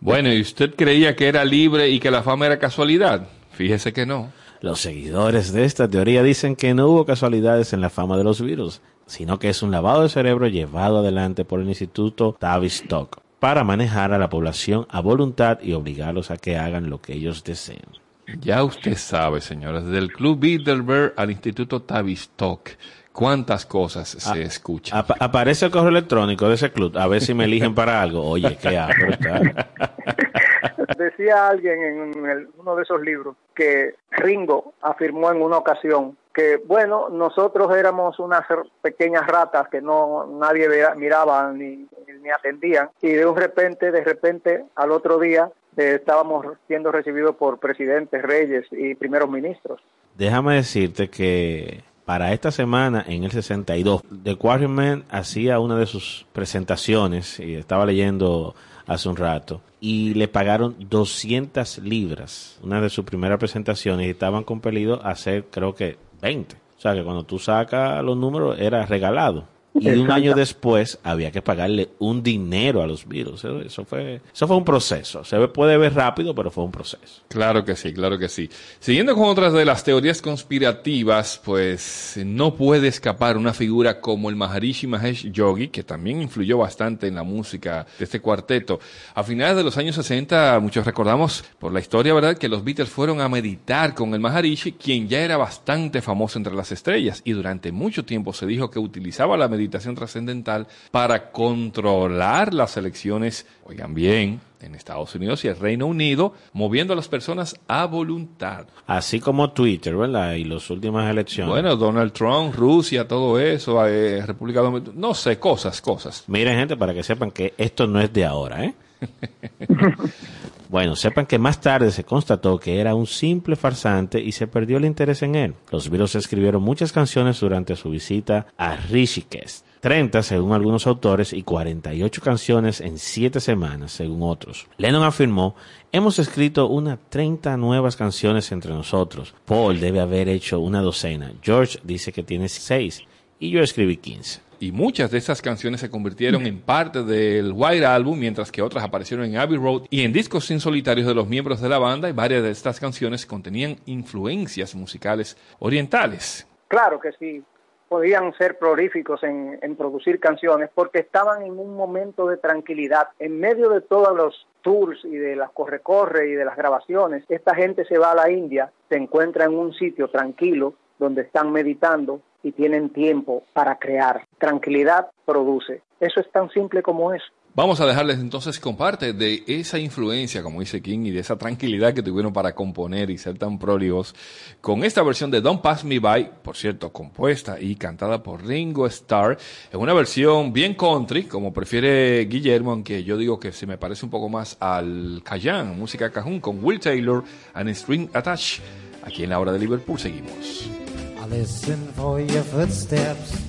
Bueno, 0.00 0.30
¿y 0.30 0.42
usted 0.42 0.74
creía 0.76 1.16
que 1.16 1.28
era 1.28 1.44
libre 1.44 1.88
y 1.88 2.00
que 2.00 2.10
la 2.10 2.22
fama 2.22 2.46
era 2.46 2.58
casualidad? 2.58 3.26
Fíjese 3.52 3.94
que 3.94 4.04
no. 4.04 4.30
Los 4.60 4.80
seguidores 4.80 5.52
de 5.52 5.64
esta 5.64 5.88
teoría 5.88 6.22
dicen 6.22 6.56
que 6.56 6.74
no 6.74 6.88
hubo 6.88 7.06
casualidades 7.06 7.72
en 7.72 7.80
la 7.80 7.90
fama 7.90 8.18
de 8.18 8.24
los 8.24 8.42
virus, 8.42 8.82
sino 9.06 9.38
que 9.38 9.48
es 9.48 9.62
un 9.62 9.70
lavado 9.70 10.02
de 10.02 10.08
cerebro 10.10 10.48
llevado 10.48 10.98
adelante 10.98 11.44
por 11.44 11.60
el 11.60 11.68
Instituto 11.68 12.36
Tavistock 12.38 13.20
para 13.38 13.64
manejar 13.64 14.12
a 14.12 14.18
la 14.18 14.28
población 14.28 14.86
a 14.90 15.00
voluntad 15.00 15.60
y 15.62 15.72
obligarlos 15.72 16.30
a 16.30 16.36
que 16.36 16.56
hagan 16.56 16.90
lo 16.90 17.00
que 17.00 17.14
ellos 17.14 17.44
deseen. 17.44 18.03
Ya 18.40 18.64
usted 18.64 18.94
sabe, 18.96 19.40
señores, 19.40 19.84
del 19.86 20.12
Club 20.12 20.38
Bilderberg 20.40 21.12
al 21.16 21.30
Instituto 21.30 21.82
Tavistock, 21.82 22.70
cuántas 23.12 23.66
cosas 23.66 24.08
se 24.08 24.42
escuchan. 24.42 24.98
Apa- 24.98 25.16
aparece 25.20 25.66
el 25.66 25.70
correo 25.70 25.90
electrónico 25.90 26.48
de 26.48 26.54
ese 26.54 26.72
club, 26.72 26.96
a 26.98 27.06
ver 27.06 27.20
si 27.20 27.34
me 27.34 27.44
eligen 27.44 27.74
para 27.74 28.00
algo. 28.02 28.22
Oye, 28.26 28.56
qué 28.60 28.78
apro 28.78 29.10
está. 29.10 29.40
Decía 30.98 31.48
alguien 31.48 31.82
en 32.16 32.26
el- 32.26 32.48
uno 32.58 32.74
de 32.76 32.82
esos 32.82 33.00
libros 33.00 33.36
que 33.54 33.94
Ringo 34.10 34.74
afirmó 34.80 35.30
en 35.30 35.42
una 35.42 35.58
ocasión 35.58 36.16
que, 36.32 36.56
bueno, 36.66 37.08
nosotros 37.10 37.74
éramos 37.76 38.18
unas 38.18 38.42
pequeñas 38.82 39.26
ratas 39.26 39.68
que 39.68 39.80
no 39.80 40.26
nadie 40.40 40.66
vea- 40.68 40.94
miraba 40.96 41.52
ni, 41.52 41.86
ni 42.20 42.30
atendían 42.30 42.90
y 43.00 43.10
de 43.10 43.24
un 43.26 43.36
repente, 43.36 43.92
de 43.92 44.02
repente, 44.02 44.64
al 44.74 44.90
otro 44.90 45.18
día 45.20 45.48
eh, 45.76 45.96
estábamos 45.96 46.46
siendo 46.66 46.92
recibidos 46.92 47.36
por 47.36 47.58
presidentes, 47.58 48.22
reyes 48.22 48.66
y 48.70 48.94
primeros 48.94 49.30
ministros. 49.30 49.80
Déjame 50.16 50.56
decirte 50.56 51.08
que 51.08 51.82
para 52.04 52.32
esta 52.32 52.50
semana, 52.50 53.04
en 53.06 53.24
el 53.24 53.30
62, 53.30 54.02
The 54.22 54.36
Quarrymen 54.36 55.04
hacía 55.08 55.58
una 55.58 55.76
de 55.76 55.86
sus 55.86 56.26
presentaciones, 56.32 57.40
y 57.40 57.54
estaba 57.54 57.86
leyendo 57.86 58.54
hace 58.86 59.08
un 59.08 59.16
rato, 59.16 59.62
y 59.80 60.12
le 60.14 60.28
pagaron 60.28 60.76
200 60.78 61.78
libras, 61.78 62.58
una 62.62 62.80
de 62.80 62.90
sus 62.90 63.04
primeras 63.04 63.38
presentaciones, 63.38 64.06
y 64.06 64.10
estaban 64.10 64.44
compelidos 64.44 65.00
a 65.02 65.10
hacer, 65.10 65.44
creo 65.50 65.74
que, 65.74 65.96
20. 66.20 66.56
O 66.56 66.80
sea 66.80 66.94
que 66.94 67.02
cuando 67.02 67.24
tú 67.24 67.38
sacas 67.38 68.04
los 68.04 68.16
números, 68.16 68.58
era 68.58 68.84
regalado. 68.84 69.46
Y 69.74 69.88
un 69.90 70.10
año 70.10 70.34
después 70.34 70.98
había 71.02 71.32
que 71.32 71.42
pagarle 71.42 71.90
un 71.98 72.22
dinero 72.22 72.80
a 72.80 72.86
los 72.86 73.08
virus. 73.08 73.44
Eso, 73.44 73.84
fue, 73.84 74.20
eso 74.32 74.46
fue 74.46 74.56
un 74.56 74.64
proceso. 74.64 75.24
Se 75.24 75.48
puede 75.48 75.76
ver 75.76 75.94
rápido, 75.94 76.32
pero 76.32 76.50
fue 76.50 76.62
un 76.62 76.70
proceso. 76.70 77.22
Claro 77.28 77.64
que 77.64 77.74
sí, 77.74 77.92
claro 77.92 78.16
que 78.16 78.28
sí. 78.28 78.48
Siguiendo 78.78 79.16
con 79.16 79.24
otras 79.24 79.52
de 79.52 79.64
las 79.64 79.82
teorías 79.82 80.22
conspirativas, 80.22 81.40
pues 81.44 82.20
no 82.24 82.54
puede 82.54 82.86
escapar 82.86 83.36
una 83.36 83.52
figura 83.52 84.00
como 84.00 84.30
el 84.30 84.36
Maharishi 84.36 84.86
Mahesh 84.86 85.32
Yogi, 85.32 85.68
que 85.68 85.82
también 85.82 86.22
influyó 86.22 86.58
bastante 86.58 87.08
en 87.08 87.16
la 87.16 87.24
música 87.24 87.84
de 87.98 88.04
este 88.04 88.20
cuarteto. 88.20 88.78
A 89.14 89.24
finales 89.24 89.56
de 89.56 89.64
los 89.64 89.76
años 89.76 89.96
60, 89.96 90.60
muchos 90.60 90.86
recordamos 90.86 91.44
por 91.58 91.72
la 91.72 91.80
historia, 91.80 92.14
¿verdad?, 92.14 92.38
que 92.38 92.48
los 92.48 92.62
Beatles 92.62 92.90
fueron 92.90 93.20
a 93.20 93.28
meditar 93.28 93.94
con 93.94 94.14
el 94.14 94.20
Maharishi, 94.20 94.72
quien 94.72 95.08
ya 95.08 95.20
era 95.20 95.36
bastante 95.36 96.00
famoso 96.00 96.38
entre 96.38 96.54
las 96.54 96.70
estrellas, 96.70 97.22
y 97.24 97.32
durante 97.32 97.72
mucho 97.72 98.04
tiempo 98.04 98.32
se 98.32 98.46
dijo 98.46 98.70
que 98.70 98.78
utilizaba 98.78 99.36
la 99.36 99.48
meditación 99.48 99.63
trascendental 99.68 100.66
para 100.90 101.30
controlar 101.30 102.54
las 102.54 102.76
elecciones, 102.76 103.46
oigan 103.64 103.94
bien, 103.94 104.40
en 104.60 104.74
Estados 104.74 105.14
Unidos 105.14 105.44
y 105.44 105.48
el 105.48 105.56
Reino 105.56 105.86
Unido, 105.86 106.34
moviendo 106.52 106.92
a 106.92 106.96
las 106.96 107.08
personas 107.08 107.56
a 107.68 107.84
voluntad. 107.86 108.66
Así 108.86 109.20
como 109.20 109.52
Twitter, 109.52 109.96
¿verdad? 109.96 110.34
Y 110.34 110.44
las 110.44 110.68
últimas 110.70 111.10
elecciones. 111.10 111.50
Bueno, 111.50 111.76
Donald 111.76 112.12
Trump, 112.12 112.54
Rusia, 112.54 113.06
todo 113.06 113.38
eso, 113.38 113.86
eh, 113.86 114.24
República 114.24 114.60
Dominicana, 114.60 114.96
no 114.98 115.14
sé, 115.14 115.38
cosas, 115.38 115.80
cosas. 115.80 116.24
Miren, 116.26 116.58
gente, 116.58 116.76
para 116.76 116.94
que 116.94 117.02
sepan 117.02 117.30
que 117.30 117.54
esto 117.58 117.86
no 117.86 118.00
es 118.00 118.12
de 118.12 118.24
ahora, 118.24 118.64
¿eh? 118.64 118.74
bueno, 120.74 120.96
sepan 120.96 121.26
que 121.26 121.38
más 121.38 121.60
tarde 121.60 121.92
se 121.92 122.02
constató 122.02 122.58
que 122.58 122.80
era 122.80 122.96
un 122.96 123.06
simple 123.06 123.54
farsante 123.54 124.20
y 124.20 124.32
se 124.32 124.48
perdió 124.48 124.78
el 124.78 124.84
interés 124.84 125.22
en 125.22 125.36
él. 125.36 125.54
Los 125.70 125.88
Beatles 125.88 126.16
escribieron 126.16 126.64
muchas 126.64 126.90
canciones 126.92 127.38
durante 127.38 127.76
su 127.76 127.90
visita 127.90 128.48
a 128.58 128.74
Rishikesh. 128.74 129.60
30 129.78 130.24
según 130.24 130.52
algunos 130.52 130.88
autores 130.88 131.32
y 131.32 131.44
48 131.44 132.20
canciones 132.20 132.80
en 132.80 132.98
7 132.98 133.38
semanas 133.38 133.92
según 133.92 134.24
otros. 134.24 134.66
Lennon 134.76 135.04
afirmó, 135.04 135.54
hemos 135.92 136.18
escrito 136.18 136.66
unas 136.66 136.98
30 137.08 137.56
nuevas 137.56 137.94
canciones 137.94 138.50
entre 138.50 138.74
nosotros. 138.74 139.32
Paul 139.44 139.78
debe 139.78 140.00
haber 140.00 140.28
hecho 140.28 140.58
una 140.58 140.82
docena. 140.82 141.34
George 141.40 141.78
dice 141.84 142.12
que 142.12 142.24
tiene 142.24 142.48
6 142.48 143.00
y 143.38 143.50
yo 143.50 143.62
escribí 143.62 143.98
15. 143.98 144.40
Y 144.64 144.72
muchas 144.72 145.10
de 145.10 145.18
estas 145.18 145.42
canciones 145.42 145.82
se 145.82 145.90
convirtieron 145.90 146.46
en 146.46 146.58
parte 146.58 147.02
del 147.02 147.52
White 147.54 147.84
Album, 147.84 148.18
mientras 148.18 148.50
que 148.50 148.62
otras 148.62 148.82
aparecieron 148.82 149.26
en 149.26 149.36
Abbey 149.36 149.58
Road 149.58 149.82
y 149.90 150.06
en 150.06 150.10
discos 150.10 150.46
sin 150.46 150.58
solitarios 150.58 151.06
de 151.06 151.12
los 151.12 151.28
miembros 151.28 151.60
de 151.60 151.68
la 151.68 151.78
banda, 151.78 152.08
y 152.08 152.12
varias 152.12 152.42
de 152.42 152.50
estas 152.50 152.80
canciones 152.80 153.26
contenían 153.26 153.76
influencias 153.84 154.74
musicales 154.74 155.36
orientales. 155.58 156.48
Claro 156.66 156.98
que 156.98 157.12
sí, 157.12 157.44
podían 157.90 158.32
ser 158.38 158.56
prolíficos 158.56 159.22
en, 159.22 159.58
en 159.60 159.76
producir 159.76 160.18
canciones 160.18 160.70
porque 160.74 161.00
estaban 161.00 161.42
en 161.42 161.58
un 161.58 161.76
momento 161.76 162.26
de 162.26 162.38
tranquilidad. 162.38 163.08
En 163.18 163.38
medio 163.38 163.68
de 163.68 163.82
todos 163.82 164.16
los 164.16 164.46
tours 164.62 165.04
y 165.04 165.14
de 165.14 165.36
las 165.36 165.50
corre-corre 165.50 166.30
y 166.30 166.32
de 166.32 166.44
las 166.46 166.56
grabaciones, 166.56 167.22
esta 167.28 167.54
gente 167.54 167.84
se 167.84 167.98
va 167.98 168.12
a 168.12 168.14
la 168.14 168.30
India, 168.30 168.72
se 168.88 168.96
encuentra 168.96 169.44
en 169.44 169.52
un 169.52 169.74
sitio 169.74 170.08
tranquilo 170.08 170.72
donde 170.98 171.20
están 171.20 171.52
meditando 171.52 172.22
y 172.44 172.52
tienen 172.52 172.90
tiempo 172.90 173.42
para 173.52 173.76
crear. 173.76 174.26
Tranquilidad 174.38 175.08
produce. 175.24 175.82
Eso 175.98 176.20
es 176.20 176.30
tan 176.30 176.50
simple 176.50 176.82
como 176.82 177.12
eso. 177.12 177.26
Vamos 177.56 177.80
a 177.80 177.86
dejarles 177.86 178.18
entonces 178.18 178.58
con 178.58 178.76
parte 178.76 179.12
de 179.12 179.44
esa 179.46 179.78
influencia, 179.78 180.42
como 180.42 180.58
dice 180.58 180.82
King, 180.82 181.04
y 181.04 181.10
de 181.12 181.20
esa 181.20 181.38
tranquilidad 181.38 181.94
que 181.94 182.02
tuvieron 182.02 182.32
para 182.32 182.52
componer 182.52 183.10
y 183.10 183.16
ser 183.16 183.38
tan 183.38 183.60
próligos 183.60 184.12
con 184.60 184.82
esta 184.82 185.04
versión 185.04 185.30
de 185.30 185.40
Don't 185.40 185.62
Pass 185.62 185.84
Me 185.84 186.00
By, 186.00 186.42
por 186.42 186.56
cierto, 186.56 186.92
compuesta 186.92 187.60
y 187.60 187.76
cantada 187.76 188.24
por 188.24 188.44
Ringo 188.44 188.88
Starr, 188.88 189.38
en 189.72 189.78
una 189.78 189.94
versión 189.94 190.52
bien 190.52 190.74
country, 190.74 191.26
como 191.26 191.52
prefiere 191.52 192.24
Guillermo, 192.24 192.72
aunque 192.72 193.04
yo 193.04 193.16
digo 193.16 193.38
que 193.38 193.52
se 193.52 193.68
me 193.68 193.78
parece 193.78 194.04
un 194.04 194.10
poco 194.10 194.28
más 194.28 194.56
al 194.58 195.22
Cajun, 195.22 195.78
música 195.78 196.10
cajún, 196.10 196.40
con 196.40 196.58
Will 196.62 196.80
Taylor 196.80 197.22
and 197.54 197.70
String 197.70 198.10
Attach. 198.14 198.58
Aquí 199.04 199.22
en 199.22 199.30
la 199.30 199.38
hora 199.38 199.52
de 199.52 199.60
Liverpool 199.60 200.00
seguimos. 200.00 200.83
I 201.24 201.26
listen 201.26 201.80
for 201.92 202.20
your 202.20 202.42
footsteps 202.42 203.42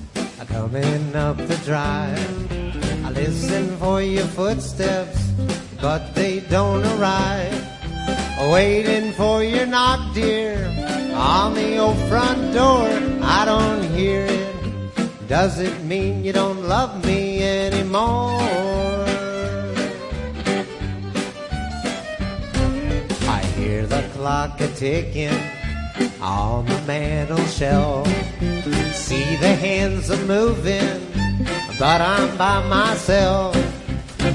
coming 0.48 1.14
up 1.14 1.36
the 1.36 1.60
drive. 1.66 3.04
I 3.04 3.10
listen 3.10 3.76
for 3.76 4.00
your 4.00 4.24
footsteps, 4.24 5.30
but 5.82 6.14
they 6.14 6.40
don't 6.40 6.86
arrive. 6.96 7.52
Waiting 8.50 9.12
for 9.12 9.44
your 9.44 9.66
knock, 9.66 10.14
dear, 10.14 10.56
on 11.12 11.52
the 11.52 11.76
old 11.76 11.98
front 12.08 12.54
door. 12.54 12.88
I 13.20 13.44
don't 13.44 13.84
hear 13.94 14.24
it. 14.24 15.28
Does 15.28 15.60
it 15.60 15.84
mean 15.84 16.24
you 16.24 16.32
don't 16.32 16.62
love 16.62 17.04
me 17.04 17.42
anymore? 17.42 18.40
I 23.28 23.42
hear 23.54 23.86
the 23.86 24.02
clock 24.14 24.62
a 24.62 24.68
ticking 24.68 25.55
on 26.20 26.66
the 26.66 26.80
mantel 26.82 27.44
shelf. 27.46 28.06
See 28.94 29.36
the 29.36 29.54
hands 29.54 30.10
a 30.10 30.16
moving, 30.26 31.00
but 31.78 32.00
I'm 32.00 32.36
by 32.36 32.66
myself. 32.68 33.56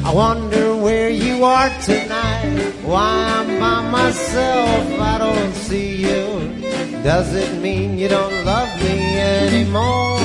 I 0.06 0.14
wonder 0.14 0.76
where 0.76 1.10
you 1.10 1.44
are 1.44 1.70
tonight. 1.82 2.74
Why 2.84 3.12
I'm 3.38 3.60
by 3.60 3.90
myself. 3.90 5.00
I 5.00 5.18
don't 5.18 5.54
see 5.54 5.96
you. 5.96 6.62
Does 7.04 7.34
it 7.34 7.60
mean 7.62 7.98
you 7.98 8.08
don't 8.08 8.46
love 8.46 8.70
me 8.82 9.20
anymore? 9.20 10.20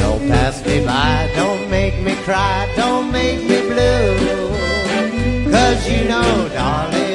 Don't 0.00 0.28
pass 0.28 0.64
me 0.64 0.84
by, 0.84 1.30
don't 1.34 1.70
make 1.70 2.00
me 2.02 2.14
cry, 2.24 2.72
don't 2.76 3.12
make 3.12 3.40
me 3.42 3.60
blue. 3.70 4.52
Cause 5.50 5.86
you 5.86 6.08
know, 6.08 6.48
darling, 6.54 7.11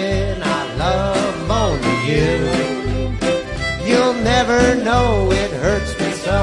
you. 2.08 2.36
You'll 3.86 4.20
never 4.24 4.76
know 4.76 5.30
it 5.32 5.52
hurts 5.52 5.92
me 6.00 6.12
so. 6.12 6.40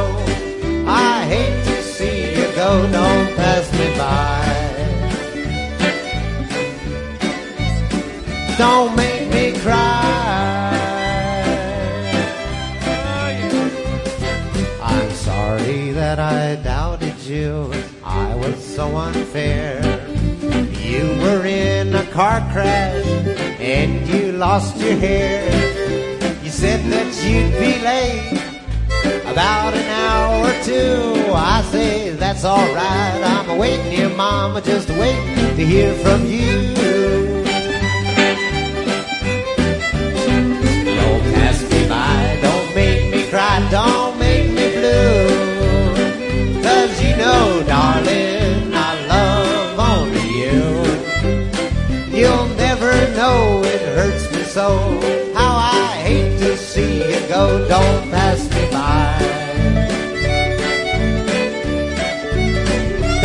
I 0.87 1.25
hate 1.25 1.65
to 1.65 1.83
see 1.83 2.37
you 2.37 2.47
go, 2.55 2.71
don't 2.93 3.35
pass 3.37 3.65
me 3.73 3.89
by. 3.97 4.45
Don't 8.59 8.95
make 8.95 9.29
me 9.33 9.59
cry. 9.61 10.05
I'm 14.83 15.11
sorry 15.13 15.93
that 15.93 16.19
I 16.19 16.57
doubted 16.57 17.19
you. 17.21 17.73
I 18.05 18.35
was 18.35 18.63
so 18.63 18.97
unfair. 18.97 19.81
You 20.91 21.07
were 21.23 21.45
in 21.47 21.95
a 21.95 22.05
car 22.13 22.41
crash 22.53 23.34
and 23.65 24.07
you 24.07 24.33
lost 24.33 24.77
your 24.77 24.97
hair. 24.97 25.43
You 26.45 26.51
said 26.51 26.81
that 26.93 27.09
you'd 27.25 27.53
be 27.59 27.81
late 27.81 28.39
about 29.25 29.73
an 29.73 29.89
hour 30.03 30.49
or 30.49 30.63
two. 30.63 31.33
I 31.33 31.63
say 31.73 32.11
that's 32.11 32.45
alright. 32.45 33.23
I'm 33.25 33.57
waiting 33.57 33.91
here, 33.91 34.11
mama, 34.11 34.61
just 34.61 34.91
waiting 34.91 35.57
to 35.57 35.65
hear 35.65 35.95
from 35.95 36.27
you. 36.27 36.75
Don't 41.01 41.25
pass 41.35 41.63
me 41.71 41.89
by, 41.89 42.39
don't 42.43 42.75
make 42.75 43.11
me 43.15 43.31
cry, 43.31 43.67
don't 43.71 44.19
make 44.19 44.49
me 44.51 44.67
blue. 44.79 46.63
Cause 46.63 47.03
you 47.03 47.17
know, 47.17 47.65
darling, 47.67 48.34
know 53.25 53.63
it 53.65 53.83
hurts 53.97 54.25
me 54.35 54.43
so. 54.57 54.69
How 55.39 55.55
I 55.57 55.89
hate 56.07 56.35
to 56.45 56.51
see 56.57 56.93
you 57.11 57.21
go, 57.35 57.43
don't 57.75 58.05
pass 58.15 58.41
me 58.55 58.65
by. 58.77 59.05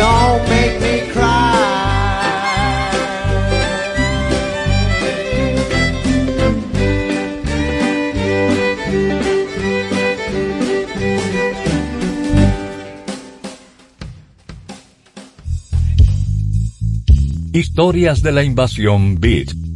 Don't 0.02 0.42
make 0.54 0.76
me 0.86 0.94
cry. 1.12 1.48
Historias 17.52 18.22
de 18.22 18.32
la 18.32 18.42
invasión 18.42 19.20
Beat. 19.20 19.69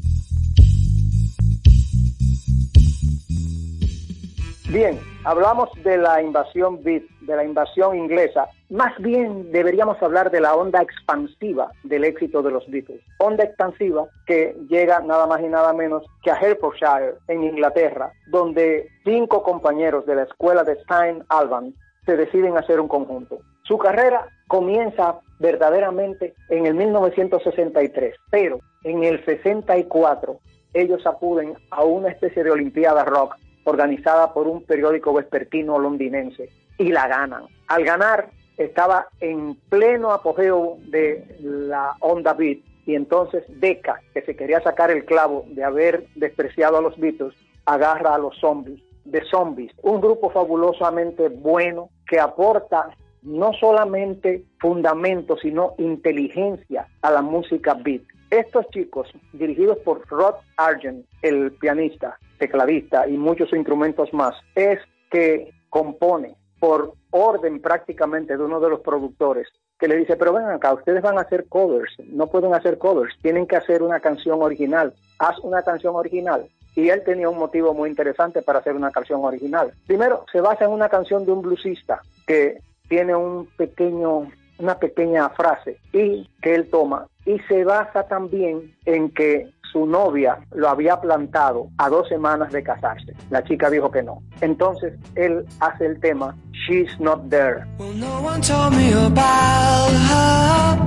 Hablamos 5.24 5.70
de 5.82 5.96
la 5.96 6.22
invasión 6.22 6.82
beat, 6.82 7.02
de 7.22 7.36
la 7.36 7.44
invasión 7.44 7.96
inglesa. 7.96 8.48
Más 8.70 8.96
bien 8.98 9.50
deberíamos 9.50 10.00
hablar 10.02 10.30
de 10.30 10.40
la 10.40 10.54
onda 10.54 10.82
expansiva 10.82 11.70
del 11.82 12.04
éxito 12.04 12.42
de 12.42 12.50
los 12.50 12.68
Beatles. 12.70 13.00
Onda 13.18 13.44
expansiva 13.44 14.06
que 14.26 14.56
llega 14.68 15.00
nada 15.00 15.26
más 15.26 15.40
y 15.40 15.48
nada 15.48 15.72
menos 15.72 16.04
que 16.22 16.30
a 16.30 16.36
Hertfordshire, 16.36 17.14
en 17.28 17.44
Inglaterra, 17.44 18.12
donde 18.28 18.88
cinco 19.04 19.42
compañeros 19.42 20.06
de 20.06 20.16
la 20.16 20.22
escuela 20.24 20.64
de 20.64 20.76
Stein 20.82 21.24
Alban 21.28 21.74
se 22.04 22.16
deciden 22.16 22.56
hacer 22.58 22.80
un 22.80 22.88
conjunto. 22.88 23.38
Su 23.62 23.78
carrera 23.78 24.28
comienza 24.46 25.20
verdaderamente 25.38 26.34
en 26.50 26.66
el 26.66 26.74
1963, 26.74 28.14
pero 28.30 28.60
en 28.82 29.04
el 29.04 29.24
64 29.24 30.38
ellos 30.74 31.06
acuden 31.06 31.54
a 31.70 31.84
una 31.84 32.08
especie 32.08 32.44
de 32.44 32.50
Olimpiada 32.50 33.04
Rock 33.04 33.36
organizada 33.64 34.32
por 34.32 34.46
un 34.46 34.62
periódico 34.62 35.12
vespertino 35.12 35.78
londinense 35.78 36.50
y 36.78 36.92
la 36.92 37.08
ganan. 37.08 37.44
Al 37.68 37.84
ganar 37.84 38.30
estaba 38.56 39.08
en 39.20 39.56
pleno 39.68 40.12
apogeo 40.12 40.78
de 40.86 41.36
la 41.40 41.96
onda 42.00 42.34
beat 42.34 42.58
y 42.86 42.94
entonces 42.94 43.44
Decca, 43.48 44.00
que 44.12 44.22
se 44.22 44.36
quería 44.36 44.60
sacar 44.60 44.90
el 44.90 45.04
clavo 45.04 45.44
de 45.48 45.64
haber 45.64 46.06
despreciado 46.14 46.76
a 46.76 46.82
los 46.82 46.98
Beatles, 46.98 47.34
agarra 47.64 48.14
a 48.14 48.18
los 48.18 48.36
zombies 48.38 48.80
de 49.04 49.22
Zombies, 49.30 49.72
un 49.82 50.00
grupo 50.00 50.30
fabulosamente 50.30 51.28
bueno 51.28 51.90
que 52.08 52.18
aporta 52.18 52.88
no 53.22 53.52
solamente 53.54 54.44
fundamentos, 54.58 55.40
sino 55.40 55.74
inteligencia 55.78 56.86
a 57.02 57.10
la 57.10 57.22
música 57.22 57.74
beat. 57.74 58.02
Estos 58.30 58.68
chicos, 58.70 59.08
dirigidos 59.32 59.78
por 59.78 60.06
Rod 60.08 60.34
Argent, 60.56 61.06
el 61.22 61.52
pianista, 61.52 62.18
tecladista 62.44 63.08
y 63.08 63.16
muchos 63.16 63.52
instrumentos 63.52 64.12
más, 64.12 64.34
es 64.54 64.78
que 65.10 65.50
compone 65.70 66.36
por 66.60 66.92
orden 67.10 67.60
prácticamente 67.60 68.36
de 68.36 68.42
uno 68.42 68.60
de 68.60 68.70
los 68.70 68.80
productores 68.80 69.48
que 69.78 69.88
le 69.88 69.96
dice, 69.96 70.16
pero 70.16 70.32
ven 70.32 70.46
acá, 70.46 70.72
ustedes 70.72 71.02
van 71.02 71.18
a 71.18 71.22
hacer 71.22 71.46
covers, 71.48 71.92
no 72.06 72.26
pueden 72.28 72.54
hacer 72.54 72.78
covers, 72.78 73.14
tienen 73.22 73.46
que 73.46 73.56
hacer 73.56 73.82
una 73.82 74.00
canción 74.00 74.42
original, 74.42 74.94
haz 75.18 75.38
una 75.40 75.62
canción 75.62 75.96
original. 75.96 76.48
Y 76.76 76.88
él 76.88 77.02
tenía 77.04 77.28
un 77.28 77.38
motivo 77.38 77.72
muy 77.72 77.88
interesante 77.88 78.42
para 78.42 78.58
hacer 78.58 78.74
una 78.74 78.90
canción 78.90 79.24
original. 79.24 79.72
Primero, 79.86 80.24
se 80.32 80.40
basa 80.40 80.64
en 80.64 80.72
una 80.72 80.88
canción 80.88 81.24
de 81.24 81.32
un 81.32 81.42
bluesista 81.42 82.00
que 82.26 82.58
tiene 82.88 83.14
un 83.14 83.46
pequeño, 83.56 84.28
una 84.58 84.78
pequeña 84.78 85.28
frase 85.30 85.78
y 85.92 86.28
que 86.42 86.54
él 86.54 86.68
toma. 86.70 87.06
Y 87.24 87.38
se 87.48 87.64
basa 87.64 88.08
también 88.08 88.74
en 88.86 89.10
que 89.10 89.50
su 89.74 89.86
novia 89.86 90.38
lo 90.52 90.68
había 90.68 91.00
plantado 91.00 91.68
a 91.78 91.88
dos 91.88 92.08
semanas 92.08 92.52
de 92.52 92.62
casarse. 92.62 93.12
La 93.28 93.42
chica 93.42 93.68
dijo 93.68 93.90
que 93.90 94.04
no. 94.04 94.22
Entonces 94.40 94.94
él 95.16 95.44
hace 95.58 95.86
el 95.86 96.00
tema 96.00 96.36
She's 96.52 96.98
Not 97.00 97.28
There. 97.28 97.66
Well, 97.78 97.92
no 97.94 98.22
one 98.22 98.40
told 98.40 98.72
me 98.74 98.92
about 98.92 99.92
her, 100.10 100.78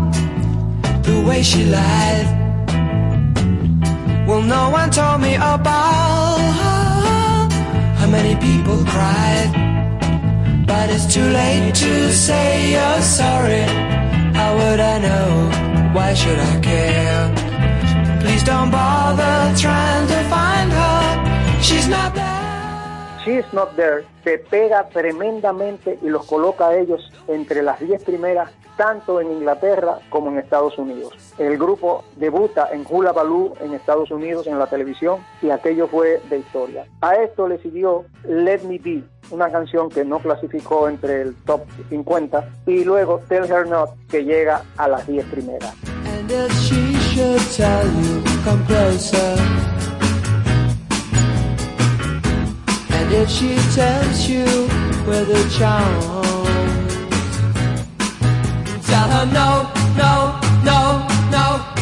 the 1.03 1.21
way 1.27 1.43
she 1.43 1.65
lied. 1.65 2.27
Well, 4.25 4.41
no 4.41 4.69
one 4.69 4.89
told 4.89 5.19
me 5.19 5.35
about 5.35 6.39
her, 6.39 7.49
how 7.99 8.07
many 8.09 8.35
people 8.37 8.77
cried. 8.85 9.51
But 10.65 10.89
it's 10.89 11.13
too 11.13 11.27
late 11.29 11.75
to 11.75 12.11
say 12.13 12.71
you're 12.71 13.01
sorry. 13.01 13.65
How 14.33 14.55
would 14.55 14.79
I 14.79 14.99
know? 14.99 15.93
Why 15.93 16.13
should 16.13 16.39
I 16.39 16.59
care? 16.61 17.46
She's 21.61 21.87
not 21.87 22.13
there. 22.13 22.37
She's 23.23 23.53
Not 23.53 23.75
There 23.75 24.05
se 24.23 24.37
pega 24.37 24.87
tremendamente 24.87 25.99
y 26.01 26.09
los 26.09 26.25
coloca 26.25 26.67
a 26.67 26.77
ellos 26.77 27.11
entre 27.27 27.61
las 27.61 27.79
10 27.79 28.03
primeras, 28.03 28.51
tanto 28.77 29.19
en 29.19 29.31
Inglaterra 29.31 29.99
como 30.09 30.29
en 30.29 30.37
Estados 30.37 30.77
Unidos. 30.77 31.13
El 31.37 31.57
grupo 31.57 32.03
debuta 32.15 32.69
en 32.71 32.85
Hula 32.89 33.11
Baloo 33.11 33.53
en 33.59 33.73
Estados 33.73 34.11
Unidos 34.11 34.47
en 34.47 34.59
la 34.59 34.67
televisión 34.67 35.19
y 35.41 35.49
aquello 35.49 35.87
fue 35.87 36.21
de 36.29 36.39
historia. 36.39 36.85
A 37.01 37.15
esto 37.15 37.47
le 37.47 37.57
siguió 37.59 38.05
Let 38.25 38.63
Me 38.63 38.79
Be, 38.79 39.03
una 39.31 39.51
canción 39.51 39.89
que 39.89 40.05
no 40.05 40.19
clasificó 40.19 40.87
entre 40.87 41.21
el 41.21 41.35
top 41.43 41.61
50, 41.89 42.49
y 42.65 42.83
luego 42.83 43.21
Tell 43.27 43.45
Her 43.45 43.67
Not, 43.67 43.91
que 44.09 44.23
llega 44.23 44.61
a 44.77 44.87
las 44.87 45.05
10 45.07 45.25
primeras. 45.25 45.73
And 46.29 46.96
should 47.17 47.51
tell 47.53 47.87
you, 48.03 48.21
come 48.43 48.63
closer. 48.67 49.33
And 52.97 53.11
if 53.11 53.27
she 53.27 53.55
tells 53.73 54.29
you 54.29 54.45
with 55.07 55.27
a 55.41 55.43
charm, 55.57 56.23
tell 58.83 59.09
her 59.15 59.25
no, 59.39 59.49
no, 59.97 60.13
no, 60.63 60.79
no, 61.31 61.76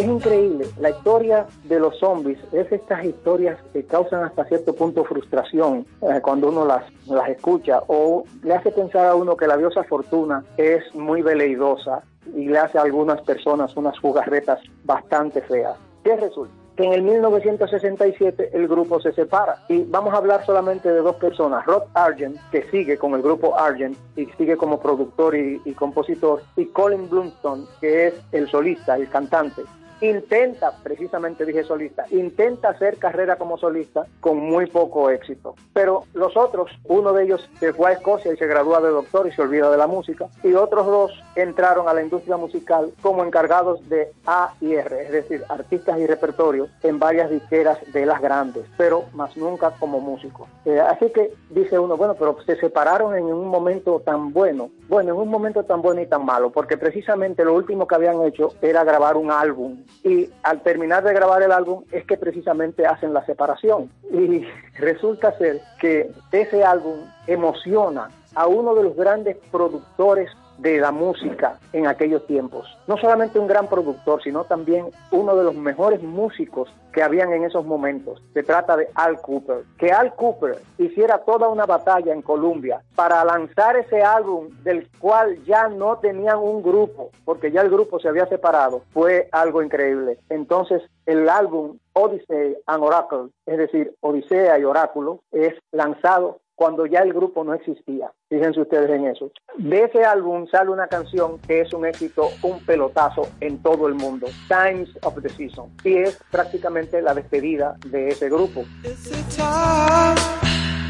Es 0.00 0.06
increíble, 0.06 0.64
la 0.80 0.88
historia 0.88 1.46
de 1.64 1.78
los 1.78 1.98
zombies 1.98 2.38
es 2.52 2.72
estas 2.72 3.04
historias 3.04 3.58
que 3.74 3.84
causan 3.84 4.24
hasta 4.24 4.46
cierto 4.46 4.74
punto 4.74 5.04
frustración 5.04 5.84
eh, 6.00 6.22
cuando 6.22 6.48
uno 6.48 6.64
las, 6.64 6.84
las 7.06 7.28
escucha 7.28 7.82
o 7.86 8.24
le 8.42 8.54
hace 8.54 8.70
pensar 8.70 9.08
a 9.08 9.14
uno 9.14 9.36
que 9.36 9.46
la 9.46 9.58
diosa 9.58 9.84
Fortuna 9.84 10.42
es 10.56 10.82
muy 10.94 11.20
veleidosa 11.20 12.02
y 12.34 12.46
le 12.46 12.58
hace 12.58 12.78
a 12.78 12.82
algunas 12.82 13.20
personas 13.20 13.76
unas 13.76 13.98
jugarretas 13.98 14.60
bastante 14.84 15.42
feas. 15.42 15.76
¿Qué 16.02 16.16
resulta? 16.16 16.54
Que 16.76 16.84
en 16.84 16.94
el 16.94 17.02
1967 17.02 18.52
el 18.54 18.68
grupo 18.68 19.02
se 19.02 19.12
separa 19.12 19.66
y 19.68 19.82
vamos 19.82 20.14
a 20.14 20.16
hablar 20.16 20.46
solamente 20.46 20.90
de 20.90 21.02
dos 21.02 21.16
personas, 21.16 21.66
Rod 21.66 21.82
Argent, 21.92 22.38
que 22.50 22.62
sigue 22.70 22.96
con 22.96 23.12
el 23.12 23.20
grupo 23.20 23.54
Argent 23.58 23.98
y 24.16 24.24
sigue 24.38 24.56
como 24.56 24.80
productor 24.80 25.36
y, 25.36 25.60
y 25.62 25.74
compositor, 25.74 26.40
y 26.56 26.64
Colin 26.64 27.10
Blunstone, 27.10 27.66
que 27.82 28.06
es 28.06 28.14
el 28.32 28.48
solista, 28.48 28.96
el 28.96 29.10
cantante. 29.10 29.60
Intenta, 30.00 30.72
precisamente 30.82 31.44
dije 31.44 31.64
solista, 31.64 32.04
intenta 32.10 32.70
hacer 32.70 32.96
carrera 32.98 33.36
como 33.36 33.58
solista 33.58 34.06
con 34.20 34.38
muy 34.38 34.66
poco 34.66 35.10
éxito. 35.10 35.54
Pero 35.72 36.04
los 36.14 36.36
otros, 36.36 36.70
uno 36.84 37.12
de 37.12 37.24
ellos 37.24 37.48
se 37.58 37.72
fue 37.72 37.90
a 37.90 37.92
Escocia 37.94 38.32
y 38.32 38.36
se 38.36 38.46
gradúa 38.46 38.80
de 38.80 38.88
doctor 38.88 39.26
y 39.26 39.32
se 39.32 39.42
olvida 39.42 39.70
de 39.70 39.76
la 39.76 39.86
música, 39.86 40.28
y 40.42 40.54
otros 40.54 40.86
dos 40.86 41.22
entraron 41.36 41.88
a 41.88 41.94
la 41.94 42.02
industria 42.02 42.36
musical 42.36 42.92
como 43.02 43.24
encargados 43.24 43.86
de 43.88 44.12
A 44.26 44.54
y 44.60 44.74
R, 44.74 45.02
es 45.02 45.12
decir, 45.12 45.44
artistas 45.48 45.98
y 45.98 46.06
repertorio 46.06 46.68
en 46.82 46.98
varias 46.98 47.30
disqueras 47.30 47.78
de 47.92 48.06
las 48.06 48.20
grandes, 48.20 48.64
pero 48.76 49.04
más 49.12 49.36
nunca 49.36 49.72
como 49.78 50.00
músicos. 50.00 50.48
Eh, 50.64 50.80
así 50.80 51.10
que 51.10 51.32
dice 51.50 51.78
uno, 51.78 51.96
bueno, 51.96 52.14
pero 52.14 52.36
se 52.44 52.56
separaron 52.56 53.16
en 53.16 53.24
un 53.24 53.48
momento 53.48 54.00
tan 54.00 54.32
bueno, 54.32 54.70
bueno, 54.88 55.14
en 55.14 55.20
un 55.20 55.28
momento 55.28 55.64
tan 55.64 55.82
bueno 55.82 56.00
y 56.00 56.06
tan 56.06 56.24
malo, 56.24 56.50
porque 56.50 56.76
precisamente 56.76 57.44
lo 57.44 57.54
último 57.54 57.86
que 57.86 57.94
habían 57.94 58.22
hecho 58.22 58.54
era 58.60 58.84
grabar 58.84 59.16
un 59.16 59.30
álbum 59.30 59.84
y 60.02 60.30
al 60.42 60.62
terminar 60.62 61.04
de 61.04 61.12
grabar 61.12 61.42
el 61.42 61.52
álbum 61.52 61.84
es 61.92 62.04
que 62.06 62.16
precisamente 62.16 62.86
hacen 62.86 63.12
la 63.12 63.24
separación. 63.26 63.90
Y 64.10 64.46
resulta 64.78 65.36
ser 65.38 65.60
que 65.80 66.10
ese 66.32 66.64
álbum 66.64 67.00
emociona 67.26 68.10
a 68.34 68.46
uno 68.46 68.74
de 68.74 68.84
los 68.84 68.96
grandes 68.96 69.36
productores 69.50 70.30
de 70.60 70.78
la 70.78 70.92
música 70.92 71.58
en 71.72 71.86
aquellos 71.86 72.26
tiempos. 72.26 72.66
No 72.86 72.96
solamente 72.98 73.38
un 73.38 73.46
gran 73.46 73.66
productor, 73.66 74.22
sino 74.22 74.44
también 74.44 74.86
uno 75.10 75.34
de 75.36 75.44
los 75.44 75.54
mejores 75.54 76.02
músicos 76.02 76.70
que 76.92 77.02
habían 77.02 77.32
en 77.32 77.44
esos 77.44 77.64
momentos. 77.64 78.22
Se 78.34 78.42
trata 78.42 78.76
de 78.76 78.88
Al 78.94 79.20
Cooper. 79.20 79.64
Que 79.78 79.92
Al 79.92 80.14
Cooper 80.14 80.58
hiciera 80.78 81.18
toda 81.18 81.48
una 81.48 81.64
batalla 81.64 82.12
en 82.12 82.22
Colombia 82.22 82.82
para 82.94 83.24
lanzar 83.24 83.76
ese 83.76 84.02
álbum 84.02 84.48
del 84.62 84.88
cual 84.98 85.42
ya 85.44 85.68
no 85.68 85.98
tenían 85.98 86.38
un 86.38 86.62
grupo, 86.62 87.10
porque 87.24 87.52
ya 87.52 87.62
el 87.62 87.70
grupo 87.70 88.00
se 88.00 88.08
había 88.08 88.26
separado, 88.26 88.82
fue 88.92 89.28
algo 89.32 89.62
increíble. 89.62 90.18
Entonces, 90.28 90.82
el 91.06 91.28
álbum 91.28 91.78
Odyssey 91.92 92.56
and 92.66 92.84
Oracle, 92.84 93.30
es 93.46 93.58
decir, 93.58 93.94
Odisea 94.00 94.58
y 94.58 94.64
Oráculo, 94.64 95.20
es 95.32 95.54
lanzado 95.72 96.40
cuando 96.60 96.84
ya 96.84 97.00
el 97.00 97.14
grupo 97.14 97.42
no 97.42 97.54
existía. 97.54 98.12
Fíjense 98.28 98.60
ustedes 98.60 98.90
en 98.90 99.06
eso. 99.06 99.32
De 99.56 99.84
ese 99.84 100.04
álbum 100.04 100.46
sale 100.46 100.68
una 100.68 100.88
canción 100.88 101.38
que 101.38 101.62
es 101.62 101.72
un 101.72 101.86
éxito, 101.86 102.28
un 102.42 102.62
pelotazo 102.66 103.28
en 103.40 103.62
todo 103.62 103.88
el 103.88 103.94
mundo, 103.94 104.26
Times 104.46 104.90
of 105.02 105.22
the 105.22 105.30
Season, 105.30 105.70
y 105.82 105.94
es 105.94 106.20
prácticamente 106.30 107.00
la 107.00 107.14
despedida 107.14 107.78
de 107.86 108.08
ese 108.08 108.28
grupo. 108.28 108.66
It's 108.84 109.08
the 109.08 109.22
time 109.34 110.18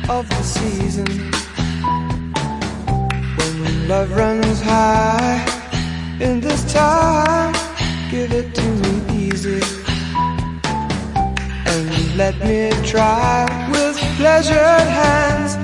of 0.09 0.29
the 0.29 0.43
season 0.43 1.07
when 3.39 3.87
love 3.87 4.11
runs 4.17 4.61
high. 4.63 5.41
In 6.19 6.41
this 6.41 6.65
time, 6.73 7.55
give 8.11 8.33
it 8.33 8.53
to 8.57 8.63
me 8.63 9.29
easy 9.29 9.63
and 11.65 12.17
let 12.17 12.37
me 12.41 12.71
try 12.83 13.47
pleasured 14.21 14.87
hands 14.87 15.55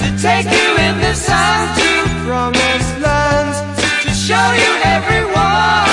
to 0.00 0.06
take 0.22 0.46
you 0.46 0.68
in 0.86 0.98
the 1.00 1.12
sun 1.12 1.68
to 1.76 2.08
promised 2.24 2.98
lands 3.00 3.58
to 4.04 4.10
show 4.10 4.52
you 4.52 4.72
everyone. 4.84 5.85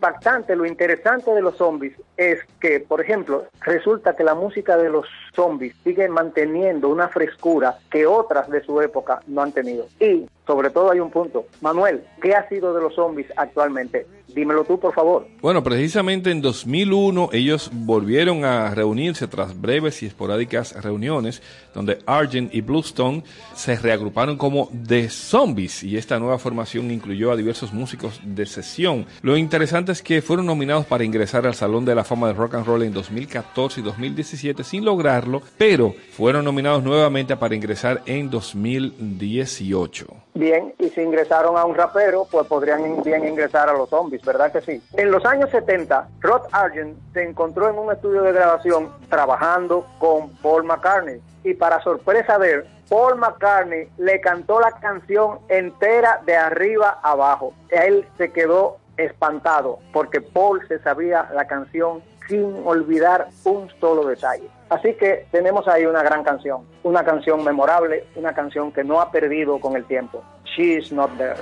Impactante, 0.00 0.56
lo 0.56 0.64
interesante 0.64 1.30
de 1.30 1.42
los 1.42 1.58
zombies 1.58 1.92
es 2.16 2.40
que, 2.58 2.80
por 2.80 3.02
ejemplo, 3.02 3.44
resulta 3.60 4.16
que 4.16 4.24
la 4.24 4.34
música 4.34 4.78
de 4.78 4.88
los 4.88 5.06
zombies 5.36 5.76
sigue 5.84 6.08
manteniendo 6.08 6.88
una 6.88 7.08
frescura 7.08 7.76
que 7.90 8.06
otras 8.06 8.48
de 8.48 8.64
su 8.64 8.80
época 8.80 9.20
no 9.26 9.42
han 9.42 9.52
tenido. 9.52 9.88
Y, 10.00 10.26
sobre 10.46 10.70
todo, 10.70 10.90
hay 10.90 11.00
un 11.00 11.10
punto. 11.10 11.44
Manuel, 11.60 12.02
¿qué 12.22 12.34
ha 12.34 12.48
sido 12.48 12.72
de 12.72 12.80
los 12.80 12.94
zombies 12.94 13.30
actualmente? 13.36 14.06
Dímelo 14.34 14.64
tú, 14.64 14.78
por 14.78 14.94
favor. 14.94 15.26
Bueno, 15.40 15.62
precisamente 15.62 16.30
en 16.30 16.40
2001 16.40 17.30
ellos 17.32 17.70
volvieron 17.72 18.44
a 18.44 18.74
reunirse 18.74 19.28
tras 19.28 19.58
breves 19.60 20.02
y 20.02 20.06
esporádicas 20.06 20.80
reuniones 20.82 21.42
donde 21.74 21.98
Argent 22.06 22.54
y 22.54 22.60
Bluestone 22.60 23.22
se 23.54 23.76
reagruparon 23.76 24.36
como 24.36 24.70
The 24.86 25.08
Zombies 25.08 25.82
y 25.82 25.96
esta 25.96 26.18
nueva 26.18 26.38
formación 26.38 26.90
incluyó 26.90 27.30
a 27.30 27.36
diversos 27.36 27.72
músicos 27.72 28.20
de 28.24 28.46
sesión. 28.46 29.06
Lo 29.22 29.36
interesante 29.36 29.92
es 29.92 30.02
que 30.02 30.22
fueron 30.22 30.46
nominados 30.46 30.86
para 30.86 31.04
ingresar 31.04 31.46
al 31.46 31.54
Salón 31.54 31.84
de 31.84 31.94
la 31.94 32.04
Fama 32.04 32.28
de 32.28 32.34
Rock 32.34 32.54
and 32.54 32.66
Roll 32.66 32.82
en 32.82 32.92
2014 32.92 33.80
y 33.80 33.82
2017 33.82 34.64
sin 34.64 34.84
lograrlo, 34.84 35.42
pero 35.56 35.94
fueron 36.12 36.44
nominados 36.44 36.82
nuevamente 36.82 37.36
para 37.36 37.54
ingresar 37.54 38.02
en 38.06 38.30
2018. 38.30 40.06
Bien, 40.34 40.74
y 40.78 40.88
si 40.90 41.02
ingresaron 41.02 41.56
a 41.56 41.64
un 41.64 41.74
rapero, 41.74 42.26
pues 42.30 42.46
podrían 42.46 43.02
bien 43.02 43.26
ingresar 43.26 43.68
a 43.68 43.72
los 43.72 43.90
zombies, 43.90 44.22
¿verdad 44.24 44.52
que 44.52 44.60
sí? 44.60 44.82
En 44.94 45.10
los 45.10 45.24
años 45.24 45.50
70, 45.50 46.08
Rod 46.20 46.42
Argent 46.52 46.96
se 47.12 47.22
encontró 47.22 47.68
en 47.68 47.78
un 47.78 47.92
estudio 47.92 48.22
de 48.22 48.32
grabación 48.32 48.90
trabajando 49.08 49.86
con 49.98 50.30
Paul 50.36 50.64
McCartney. 50.64 51.20
Y 51.42 51.54
para 51.54 51.82
sorpresa 51.82 52.38
de 52.38 52.52
él, 52.52 52.64
Paul 52.88 53.16
McCartney 53.16 53.88
le 53.98 54.20
cantó 54.20 54.60
la 54.60 54.72
canción 54.72 55.40
entera 55.48 56.20
de 56.26 56.36
arriba 56.36 56.98
abajo. 57.02 57.54
Él 57.68 58.06
se 58.16 58.32
quedó 58.32 58.78
espantado 58.96 59.78
porque 59.92 60.20
Paul 60.20 60.66
se 60.68 60.78
sabía 60.80 61.28
la 61.34 61.46
canción 61.46 62.02
sin 62.30 62.62
olvidar 62.64 63.28
un 63.44 63.68
solo 63.80 64.06
detalle. 64.06 64.48
Así 64.70 64.94
que 64.94 65.26
tenemos 65.32 65.66
ahí 65.66 65.84
una 65.84 66.02
gran 66.02 66.22
canción, 66.22 66.64
una 66.84 67.04
canción 67.04 67.42
memorable, 67.44 68.06
una 68.14 68.32
canción 68.32 68.70
que 68.72 68.84
no 68.84 69.00
ha 69.00 69.10
perdido 69.10 69.58
con 69.60 69.74
el 69.76 69.84
tiempo. 69.84 70.22
She's 70.44 70.92
not 70.92 71.10
there. 71.18 71.36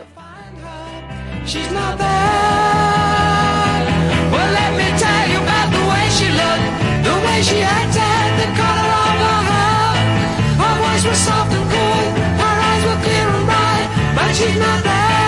She's 1.44 1.70
not 1.70 1.98
there. 1.98 2.08
Well, 4.32 4.52
let 4.52 4.72
me 4.80 4.88
tell 4.98 5.28
you 5.30 5.38
about 5.44 5.68
the 5.76 5.84
way 5.90 6.04
she 6.16 6.28
looked, 6.32 6.68
the 7.04 7.14
way 7.26 7.42
she 7.42 7.62
acted, 7.62 8.28
the 8.40 8.48
color 8.56 8.88
of 9.04 9.14
her 9.24 9.40
hair. 9.52 9.92
Her 10.56 10.74
voice 10.82 11.04
was 11.04 11.18
soft 11.18 11.52
and 11.52 11.66
cool, 11.72 12.04
her 12.42 12.56
eyes 12.68 12.82
were 12.84 13.00
clear 13.04 13.28
and 13.28 13.46
bright, 13.46 13.88
but 14.16 14.34
she's 14.34 14.58
not 14.58 14.82
there. 14.84 15.27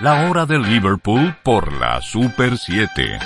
La 0.00 0.28
hora 0.28 0.44
de 0.44 0.58
Liverpool 0.58 1.36
por 1.44 1.72
la 1.72 2.00
Super 2.00 2.58
7. 2.58 3.16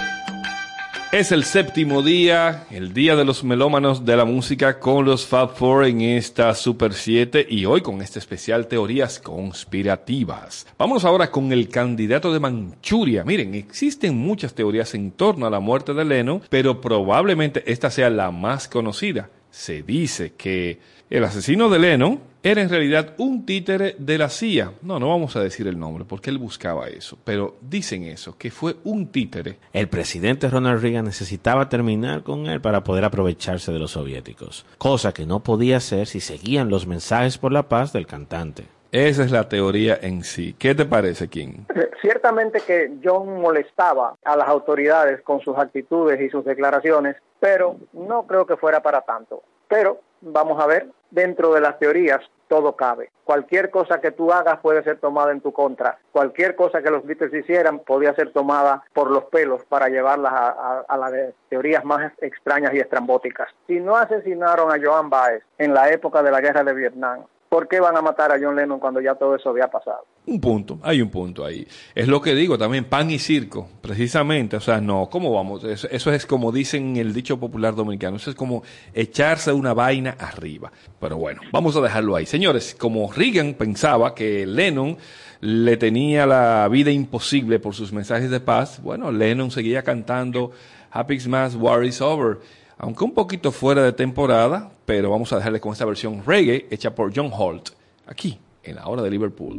Es 1.12 1.32
el 1.32 1.44
séptimo 1.44 2.02
día, 2.02 2.66
el 2.70 2.92
día 2.92 3.16
de 3.16 3.24
los 3.24 3.42
melómanos 3.42 4.04
de 4.04 4.14
la 4.18 4.26
música 4.26 4.78
con 4.78 5.06
los 5.06 5.26
Fab 5.26 5.56
Four 5.56 5.86
en 5.86 6.02
esta 6.02 6.54
Super 6.54 6.92
7 6.92 7.46
y 7.48 7.64
hoy 7.64 7.80
con 7.80 8.02
este 8.02 8.18
especial 8.18 8.66
Teorías 8.66 9.18
Conspirativas. 9.18 10.66
Vamos 10.76 11.06
ahora 11.06 11.30
con 11.30 11.52
el 11.52 11.70
candidato 11.70 12.34
de 12.34 12.40
Manchuria. 12.40 13.24
Miren, 13.24 13.54
existen 13.54 14.14
muchas 14.14 14.52
teorías 14.54 14.94
en 14.94 15.12
torno 15.12 15.46
a 15.46 15.50
la 15.50 15.60
muerte 15.60 15.94
de 15.94 16.04
Leno, 16.04 16.42
pero 16.50 16.82
probablemente 16.82 17.62
esta 17.72 17.90
sea 17.90 18.10
la 18.10 18.30
más 18.30 18.68
conocida. 18.68 19.30
se 19.50 19.82
dice 19.82 20.34
que 20.36 20.78
el 21.10 21.24
asesino 21.24 21.68
de 21.68 21.78
Lennon 21.78 22.20
era 22.42 22.62
en 22.62 22.68
realidad 22.68 23.14
un 23.18 23.44
títere 23.44 23.96
de 23.98 24.18
la 24.18 24.28
CIA. 24.28 24.72
No, 24.82 24.98
no 24.98 25.08
vamos 25.08 25.34
a 25.36 25.40
decir 25.40 25.66
el 25.66 25.78
nombre 25.78 26.04
porque 26.04 26.30
él 26.30 26.38
buscaba 26.38 26.86
eso, 26.88 27.18
pero 27.24 27.56
dicen 27.60 28.04
eso, 28.04 28.36
que 28.38 28.50
fue 28.50 28.76
un 28.84 29.08
títere. 29.08 29.58
El 29.72 29.88
presidente 29.88 30.48
Ronald 30.48 30.80
Reagan 30.82 31.04
necesitaba 31.06 31.68
terminar 31.68 32.22
con 32.22 32.46
él 32.46 32.60
para 32.60 32.84
poder 32.84 33.04
aprovecharse 33.04 33.72
de 33.72 33.78
los 33.78 33.92
soviéticos, 33.92 34.66
cosa 34.78 35.12
que 35.12 35.26
no 35.26 35.40
podía 35.40 35.78
hacer 35.78 36.06
si 36.06 36.20
seguían 36.20 36.68
los 36.70 36.86
mensajes 36.86 37.38
por 37.38 37.52
la 37.52 37.68
paz 37.68 37.92
del 37.92 38.06
cantante. 38.06 38.64
Esa 38.90 39.22
es 39.22 39.30
la 39.30 39.48
teoría 39.48 39.98
en 40.00 40.24
sí. 40.24 40.54
¿Qué 40.58 40.74
te 40.74 40.86
parece, 40.86 41.28
King? 41.28 41.64
Eh, 41.74 41.90
Ciertamente 42.00 42.60
que 42.60 42.92
John 43.04 43.40
molestaba 43.40 44.14
a 44.24 44.36
las 44.36 44.48
autoridades 44.48 45.20
con 45.22 45.40
sus 45.40 45.58
actitudes 45.58 46.20
y 46.20 46.30
sus 46.30 46.44
declaraciones, 46.44 47.16
pero 47.40 47.76
no 47.92 48.26
creo 48.26 48.46
que 48.46 48.56
fuera 48.56 48.80
para 48.80 49.00
tanto. 49.02 49.42
Pero 49.68 50.00
vamos 50.20 50.58
a 50.62 50.66
ver, 50.66 50.88
dentro 51.10 51.52
de 51.54 51.60
las 51.60 51.78
teorías 51.78 52.20
todo 52.48 52.76
cabe. 52.76 53.10
Cualquier 53.24 53.70
cosa 53.70 54.00
que 54.00 54.10
tú 54.10 54.32
hagas 54.32 54.58
puede 54.60 54.82
ser 54.82 54.98
tomada 54.98 55.32
en 55.32 55.42
tu 55.42 55.52
contra. 55.52 55.98
Cualquier 56.12 56.54
cosa 56.56 56.80
que 56.80 56.90
los 56.90 57.04
Beatles 57.04 57.34
hicieran 57.34 57.80
podía 57.80 58.14
ser 58.14 58.32
tomada 58.32 58.82
por 58.94 59.10
los 59.10 59.24
pelos 59.24 59.62
para 59.66 59.88
llevarlas 59.88 60.32
a, 60.32 60.84
a- 60.88 60.96
las 60.96 61.12
teorías 61.50 61.84
más 61.84 62.10
extrañas 62.22 62.72
y 62.72 62.78
estrambóticas. 62.78 63.48
Si 63.66 63.80
no 63.80 63.96
asesinaron 63.96 64.72
a 64.72 64.82
Joan 64.82 65.10
Baez 65.10 65.42
en 65.58 65.74
la 65.74 65.90
época 65.90 66.22
de 66.22 66.30
la 66.30 66.40
guerra 66.40 66.64
de 66.64 66.72
Vietnam, 66.72 67.24
¿por 67.48 67.68
qué 67.68 67.80
van 67.80 67.96
a 67.96 68.02
matar 68.02 68.32
a 68.32 68.38
John 68.40 68.56
Lennon 68.56 68.78
cuando 68.78 69.00
ya 69.00 69.14
todo 69.14 69.34
eso 69.34 69.50
había 69.50 69.68
pasado? 69.68 70.04
Un 70.26 70.40
punto, 70.40 70.78
hay 70.82 71.00
un 71.00 71.08
punto 71.08 71.44
ahí. 71.44 71.66
Es 71.94 72.06
lo 72.06 72.20
que 72.20 72.34
digo 72.34 72.58
también, 72.58 72.84
pan 72.84 73.10
y 73.10 73.18
circo, 73.18 73.68
precisamente. 73.80 74.56
O 74.56 74.60
sea, 74.60 74.80
no, 74.80 75.08
¿cómo 75.10 75.32
vamos? 75.32 75.64
Eso, 75.64 76.12
es 76.12 76.26
como 76.26 76.52
dicen 76.52 76.90
en 76.90 76.96
el 76.98 77.14
dicho 77.14 77.40
popular 77.40 77.74
dominicano, 77.74 78.16
eso 78.16 78.30
es 78.30 78.36
como 78.36 78.62
echarse 78.92 79.52
una 79.52 79.72
vaina 79.74 80.16
arriba. 80.18 80.70
Pero 81.00 81.16
bueno, 81.16 81.40
vamos 81.52 81.76
a 81.76 81.80
dejarlo 81.80 82.14
ahí. 82.16 82.26
Señores, 82.26 82.76
como 82.78 83.10
Reagan 83.12 83.54
pensaba 83.54 84.14
que 84.14 84.46
Lennon 84.46 84.98
le 85.40 85.76
tenía 85.76 86.26
la 86.26 86.68
vida 86.68 86.90
imposible 86.90 87.58
por 87.60 87.74
sus 87.74 87.92
mensajes 87.92 88.30
de 88.30 88.40
paz, 88.40 88.82
bueno, 88.82 89.10
Lennon 89.12 89.50
seguía 89.50 89.82
cantando 89.82 90.52
Happy 90.90 91.18
Xmas, 91.20 91.54
War 91.54 91.84
is 91.84 92.00
Over. 92.00 92.38
Aunque 92.80 93.04
un 93.04 93.12
poquito 93.12 93.50
fuera 93.50 93.82
de 93.82 93.92
temporada, 93.92 94.70
pero 94.86 95.10
vamos 95.10 95.32
a 95.32 95.36
dejarle 95.36 95.60
con 95.60 95.72
esta 95.72 95.84
versión 95.84 96.22
reggae 96.24 96.68
hecha 96.70 96.94
por 96.94 97.12
John 97.14 97.30
Holt, 97.36 97.70
aquí, 98.06 98.38
en 98.62 98.76
la 98.76 98.86
hora 98.86 99.02
de 99.02 99.10
Liverpool. 99.10 99.58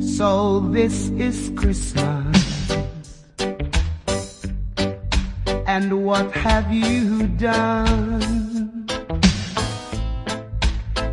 So 0.00 0.66
this 0.72 1.10
is 1.18 1.52
Christmas. 1.54 2.34
And 5.66 5.92
what 6.04 6.32
have 6.32 6.72
you 6.72 7.26
done? 7.38 8.86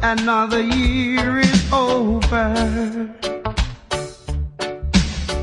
Another 0.02 0.62
year 0.62 1.39
is 1.39 1.74
over. 1.74 3.10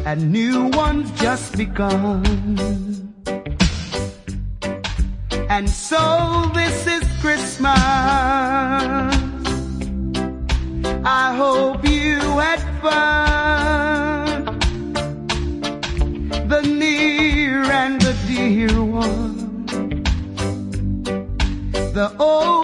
And 0.07 0.33
new 0.33 0.71
one's 0.73 1.11
just 1.21 1.57
begun. 1.59 2.25
And 5.51 5.69
so 5.69 6.49
this 6.55 6.87
is 6.87 7.03
Christmas. 7.21 7.75
I 11.05 11.35
hope 11.37 11.85
you 11.85 12.21
had 12.39 12.61
fun. 12.81 14.45
The 16.47 16.63
near 16.63 17.65
and 17.65 18.01
the 18.01 18.15
dear 18.29 18.81
one. 18.81 20.05
The 21.95 22.15
old 22.21 22.60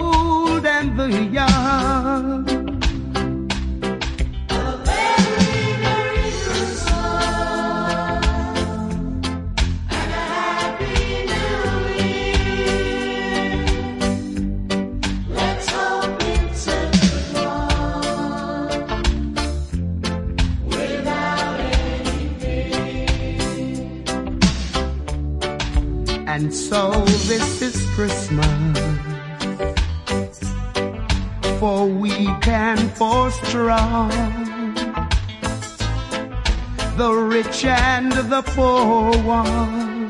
the 36.95 37.11
rich 37.11 37.65
and 37.65 38.13
the 38.13 38.41
poor 38.41 39.11
one. 39.23 40.07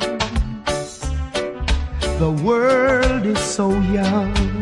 The 2.19 2.31
world 2.43 3.25
is 3.25 3.39
so 3.39 3.71
young. 3.71 4.56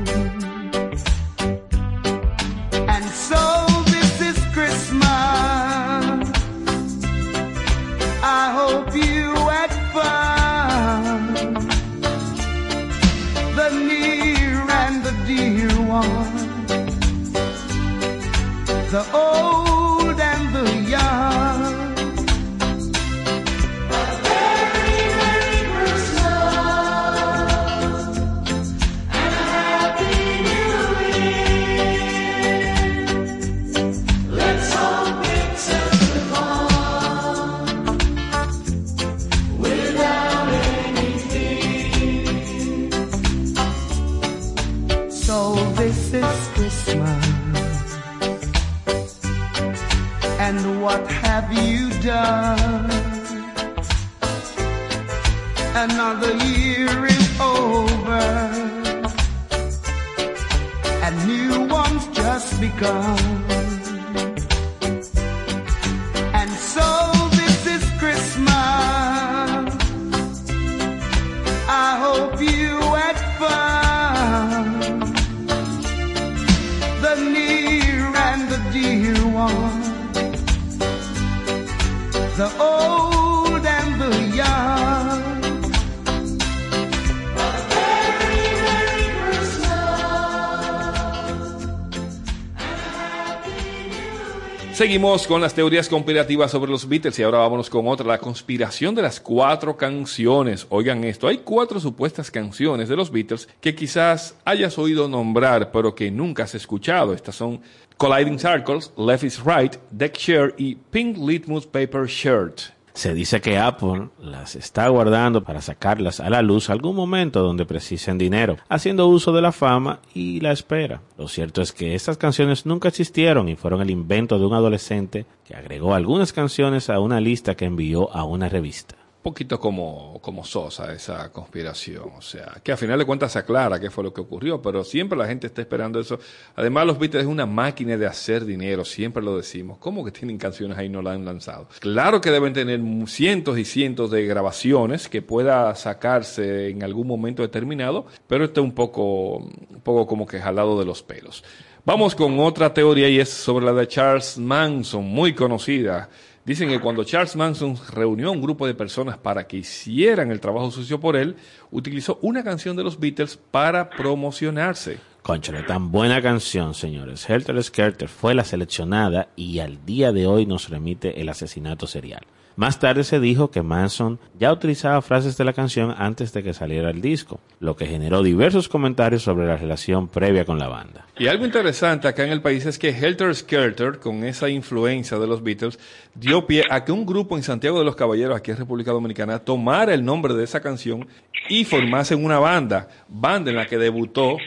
Seguimos 94.76 95.26
con 95.26 95.40
las 95.40 95.54
teorías 95.54 95.88
conspirativas 95.88 96.52
sobre 96.52 96.70
los 96.70 96.86
Beatles 96.90 97.18
y 97.18 97.24
ahora 97.24 97.38
vámonos 97.38 97.70
con 97.70 97.88
otra, 97.88 98.06
la 98.06 98.18
conspiración 98.18 98.94
de 98.94 99.04
las 99.04 99.22
cuatro 99.22 99.78
canciones. 99.78 100.68
Oigan 100.68 101.06
esto, 101.06 101.30
hay 101.30 101.38
cuatro 101.38 101.80
supuestas 101.80 102.30
canciones 102.30 102.90
de 102.90 102.98
los 102.98 103.10
Beatles 103.10 103.48
que 103.62 103.74
quizás 103.74 104.36
hayas 104.44 104.78
oído 104.78 105.08
nombrar, 105.08 105.72
pero 105.72 105.96
que 105.96 106.12
nunca 106.12 106.44
has 106.44 106.56
escuchado. 106.56 107.14
Estas 107.14 107.36
son 107.36 107.62
Colliding 107.96 108.38
Circles, 108.38 108.92
Left 108.98 109.24
is 109.24 109.42
Right, 109.46 109.78
Deck 109.92 110.18
Share 110.18 110.54
y 110.58 110.76
Pink 110.76 111.20
Litmus 111.20 111.66
Paper 111.66 112.06
Shirt. 112.08 112.75
Se 112.96 113.14
dice 113.14 113.42
que 113.42 113.58
Apple 113.58 114.08
las 114.22 114.56
está 114.56 114.88
guardando 114.88 115.44
para 115.44 115.62
sacarlas 115.62 116.22
a 116.22 116.30
la 116.30 116.42
luz 116.42 116.70
algún 116.70 116.96
momento 116.96 117.44
donde 117.44 117.66
precisen 117.66 118.18
dinero, 118.18 118.56
haciendo 118.70 119.08
uso 119.08 119.34
de 119.34 119.42
la 119.42 119.52
fama 119.52 120.00
y 120.14 120.40
la 120.40 120.54
espera. 120.54 121.02
Lo 121.18 121.28
cierto 121.28 121.62
es 121.62 121.74
que 121.74 121.94
estas 121.94 122.18
canciones 122.18 122.66
nunca 122.66 122.88
existieron 122.88 123.50
y 123.50 123.58
fueron 123.58 123.82
el 123.82 123.92
invento 123.92 124.40
de 124.40 124.46
un 124.46 124.54
adolescente 124.54 125.26
que 125.46 125.56
agregó 125.56 125.94
algunas 125.94 126.32
canciones 126.32 126.90
a 126.90 127.02
una 127.02 127.20
lista 127.20 127.56
que 127.56 127.66
envió 127.66 128.16
a 128.16 128.24
una 128.24 128.48
revista. 128.48 128.96
Poquito 129.26 129.60
como, 129.60 130.20
como 130.22 130.44
sosa 130.44 130.94
esa 130.94 131.32
conspiración. 131.32 132.12
O 132.16 132.22
sea, 132.22 132.62
que 132.64 132.72
a 132.72 132.78
final 132.78 133.00
de 133.00 133.06
cuentas 133.06 133.32
se 133.32 133.40
aclara 133.40 133.80
qué 133.80 133.90
fue 133.90 134.04
lo 134.04 134.14
que 134.14 134.22
ocurrió, 134.22 134.62
pero 134.62 134.84
siempre 134.84 135.18
la 135.18 135.26
gente 135.26 135.48
está 135.48 135.62
esperando 135.62 136.00
eso. 136.00 136.20
Además, 136.56 136.86
los 136.86 137.00
Beatles 137.00 137.24
es 137.24 137.28
una 137.28 137.48
máquina 137.48 137.98
de 137.98 138.06
hacer 138.06 138.46
dinero, 138.46 138.86
siempre 138.86 139.24
lo 139.24 139.36
decimos. 139.36 139.80
¿Cómo 139.80 140.06
que 140.06 140.12
tienen 140.12 140.38
canciones 140.38 140.78
ahí 140.78 140.86
y 140.86 140.90
no 140.90 141.02
la 141.02 141.14
han 141.14 141.26
lanzado? 141.26 141.68
Claro 141.80 142.22
que 142.22 142.30
deben 142.30 142.54
tener 142.54 142.80
cientos 143.08 143.58
y 143.58 143.66
cientos 143.66 144.12
de 144.12 144.28
grabaciones 144.28 145.10
que 145.10 145.24
pueda 145.24 145.74
sacarse 145.74 146.70
en 146.70 146.84
algún 146.84 147.08
momento 147.08 147.42
determinado, 147.42 148.06
pero 148.28 148.46
está 148.46 148.62
un 148.62 148.74
poco, 148.74 149.38
un 149.38 149.82
poco 149.82 150.06
como 150.06 150.28
que 150.28 150.40
jalado 150.40 150.78
de 150.78 150.86
los 150.86 151.02
pelos. 151.02 151.44
Vamos 151.84 152.14
con 152.14 152.40
otra 152.40 152.72
teoría 152.72 153.10
y 153.10 153.20
es 153.20 153.30
sobre 153.30 153.66
la 153.66 153.74
de 153.74 153.88
Charles 153.88 154.38
Manson, 154.38 155.04
muy 155.04 155.34
conocida. 155.34 156.10
Dicen 156.46 156.70
que 156.70 156.80
cuando 156.80 157.04
Charles 157.04 157.36
Manson 157.36 157.76
reunió 157.92 158.28
a 158.28 158.32
un 158.32 158.40
grupo 158.40 158.68
de 158.68 158.76
personas 158.76 159.18
para 159.18 159.48
que 159.48 159.58
hicieran 159.58 160.30
el 160.30 160.40
trabajo 160.40 160.70
sucio 160.70 161.00
por 161.00 161.16
él, 161.16 161.38
utilizó 161.72 162.20
una 162.22 162.44
canción 162.44 162.76
de 162.76 162.84
los 162.84 163.00
Beatles 163.00 163.36
para 163.36 163.90
promocionarse. 163.90 165.00
Conchale, 165.24 165.64
tan 165.64 165.92
buena 165.92 166.22
canción, 166.22 166.76
señores. 166.76 167.28
Helter 167.28 167.64
Skelter 167.64 168.08
fue 168.08 168.36
la 168.36 168.44
seleccionada 168.44 169.30
y 169.36 169.58
al 169.58 169.84
día 169.88 170.12
de 170.12 170.28
hoy 170.28 170.46
nos 170.46 170.70
remite 170.70 171.20
el 171.20 171.30
asesinato 171.30 171.88
serial. 171.88 172.22
Más 172.58 172.80
tarde 172.80 173.04
se 173.04 173.20
dijo 173.20 173.52
que 173.52 173.62
Manson 173.62 174.18
ya 174.40 174.54
utilizaba 174.54 175.02
frases 175.02 175.36
de 175.36 175.44
la 175.44 175.52
canción 175.52 175.94
antes 175.98 176.32
de 176.32 176.42
que 176.42 176.54
saliera 176.54 176.90
el 176.90 177.02
disco, 177.02 177.42
lo 177.60 177.76
que 177.76 177.86
generó 177.86 178.24
diversos 178.24 178.70
comentarios 178.70 179.24
sobre 179.24 179.46
la 179.46 179.58
relación 179.58 180.08
previa 180.08 180.46
con 180.46 180.58
la 180.58 180.70
banda. 180.70 181.06
Y 181.18 181.28
algo 181.28 181.46
interesante 181.46 182.08
acá 182.08 182.24
en 182.24 182.32
el 182.32 182.42
país 182.42 182.66
es 182.66 182.80
que 182.80 182.90
Helter 182.90 183.36
Skelter, 183.36 184.00
con 184.00 184.24
esa 184.24 184.48
influencia 184.48 185.20
de 185.20 185.28
los 185.28 185.44
Beatles, 185.44 185.78
dio 186.14 186.48
pie 186.48 186.64
a 186.70 186.86
que 186.86 186.94
un 186.94 187.06
grupo 187.06 187.36
en 187.36 187.44
Santiago 187.44 187.80
de 187.80 187.86
los 187.86 187.98
Caballeros, 187.98 188.38
aquí 188.38 188.52
en 188.52 188.58
República 188.58 188.92
Dominicana, 188.92 189.40
tomara 189.40 189.94
el 189.94 190.06
nombre 190.06 190.34
de 190.34 190.46
esa 190.46 190.62
canción 190.62 191.08
y 191.50 191.66
formasen 191.66 192.24
una 192.24 192.40
banda, 192.40 192.88
banda 193.10 193.52
en 193.52 193.58
la 193.58 193.66
que 193.66 193.78
debutó 193.78 194.38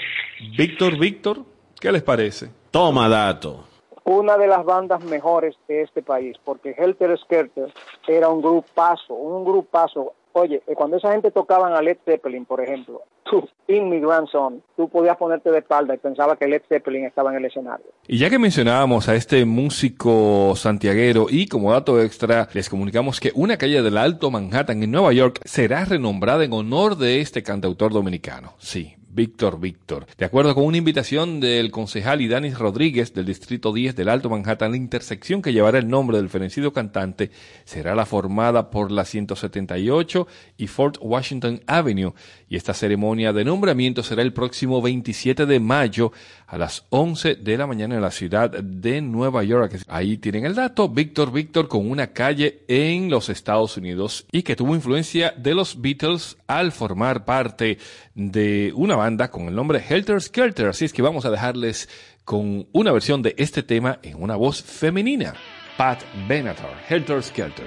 Víctor 0.57 0.99
Víctor. 0.99 1.45
¿Qué 1.79 1.93
les 1.93 2.03
parece? 2.03 2.49
Toma 2.71 3.09
dato. 3.09 3.69
Una 4.09 4.39
de 4.39 4.47
las 4.47 4.65
bandas 4.65 5.05
mejores 5.05 5.57
de 5.69 5.83
este 5.83 6.03
país, 6.03 6.37
porque 6.45 6.75
Helter 6.77 7.17
Skelter 7.19 7.73
era 8.07 8.29
un 8.29 8.41
grupazo, 8.41 9.15
un 9.15 9.45
grupazo. 9.45 10.15
Oye, 10.33 10.63
eh, 10.67 10.75
cuando 10.75 10.97
esa 10.97 11.13
gente 11.13 11.31
tocaban 11.31 11.73
a 11.73 11.83
Led 11.83 11.99
Zeppelin, 12.05 12.45
por 12.45 12.61
ejemplo, 12.61 13.03
tú, 13.25 13.49
In 13.67 13.89
Mi 13.89 14.01
Grandson, 14.01 14.63
tú 14.77 14.89
podías 14.89 15.17
ponerte 15.17 15.51
de 15.51 15.59
espalda 15.59 15.95
y 15.95 15.99
pensaba 15.99 16.37
que 16.37 16.47
Led 16.47 16.63
Zeppelin 16.69 17.05
estaba 17.05 17.31
en 17.31 17.39
el 17.39 17.45
escenario. 17.47 17.87
Y 18.07 18.19
ya 18.19 18.31
que 18.31 18.39
mencionábamos 18.39 19.09
a 19.09 19.15
este 19.15 19.45
músico 19.45 20.55
santiaguero 20.55 21.27
y 21.29 21.47
como 21.47 21.73
dato 21.73 22.01
extra 22.01 22.49
les 22.53 22.69
comunicamos 22.69 23.21
que 23.21 23.33
una 23.35 23.57
calle 23.57 23.83
del 23.83 23.99
Alto 23.99 24.31
Manhattan 24.31 24.83
en 24.83 24.91
Nueva 24.91 25.13
York 25.13 25.41
será 25.45 25.85
renombrada 25.85 26.45
en 26.45 26.53
honor 26.53 26.97
de 26.97 27.21
este 27.21 27.43
cantautor 27.43 27.93
dominicano. 27.93 28.55
Sí, 28.59 28.98
Víctor 29.19 29.59
Víctor. 29.59 30.07
De 30.17 30.25
acuerdo 30.25 30.55
con 30.55 30.65
una 30.65 30.77
invitación 30.77 31.41
del 31.41 31.73
concejal 31.73 32.21
Idanis 32.21 32.57
Rodríguez 32.57 33.13
del 33.15 33.27
Distrito 33.27 33.73
10 33.73 33.97
del 33.97 34.11
Alto 34.11 34.31
Manhattan, 34.31 34.71
la 34.71 34.77
intersección 34.77 35.43
que 35.43 35.53
llevará 35.53 35.79
el 35.79 35.89
nombre 35.89 36.19
del 36.19 36.29
fenecido 36.29 36.73
cantante 36.73 37.33
será 37.65 37.97
la 37.97 38.07
formada 38.07 38.71
por 38.71 38.93
la 38.93 39.05
178 39.05 40.29
y 40.57 40.69
Fort 40.69 40.99
Washington 41.01 41.61
Avenue 41.67 42.15
y 42.49 42.55
esta 42.55 42.75
ceremonia 42.75 43.33
de 43.33 43.45
nombramiento 43.45 44.05
será 44.05 44.23
el 44.23 44.33
próximo 44.33 44.81
27 44.81 45.47
de 45.47 45.59
mayo 45.59 46.13
a 46.47 46.57
las 46.57 46.87
11 46.91 47.35
de 47.35 47.59
la 47.59 47.67
mañana 47.67 47.97
en 47.97 48.03
la 48.03 48.13
ciudad 48.13 48.51
de 48.51 49.03
Nueva 49.03 49.43
York. 49.43 49.81
Ahí 49.89 50.19
tienen 50.19 50.47
el 50.47 50.55
dato, 50.55 50.89
Víctor 50.89 51.33
Víctor 51.33 51.67
con 51.67 51.91
una 51.91 52.13
calle 52.13 52.61
en 52.69 53.11
los 53.11 53.31
Estados 53.31 53.77
Unidos 53.77 54.27
y 54.31 54.43
que 54.43 54.55
tuvo 54.55 54.77
influencia 54.77 55.35
de 55.37 55.55
los 55.57 55.81
Beatles 55.81 56.37
al 56.47 56.71
formar 56.71 57.25
parte 57.25 57.79
de 58.15 58.73
una 58.77 58.95
banda 58.95 59.08
con 59.17 59.49
el 59.49 59.55
nombre 59.55 59.83
Helter 59.89 60.21
Skelter. 60.21 60.69
Así 60.69 60.85
es 60.85 60.93
que 60.93 61.03
vamos 61.03 61.25
a 61.25 61.31
dejarles 61.31 61.89
con 62.25 62.69
una 62.73 62.93
versión 62.93 63.23
de 63.23 63.35
este 63.39 63.63
tema 63.63 63.99
en 64.03 64.23
una 64.23 64.37
voz 64.37 64.63
femenina. 64.63 65.35
Pat 65.79 66.03
Benatar, 66.29 66.85
Helter 66.89 67.23
Skelter. 67.23 67.67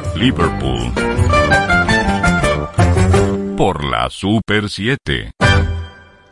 Liverpool. 0.21 0.91
Por 3.57 3.83
la 3.83 4.07
Super 4.11 4.69
7. 4.69 5.31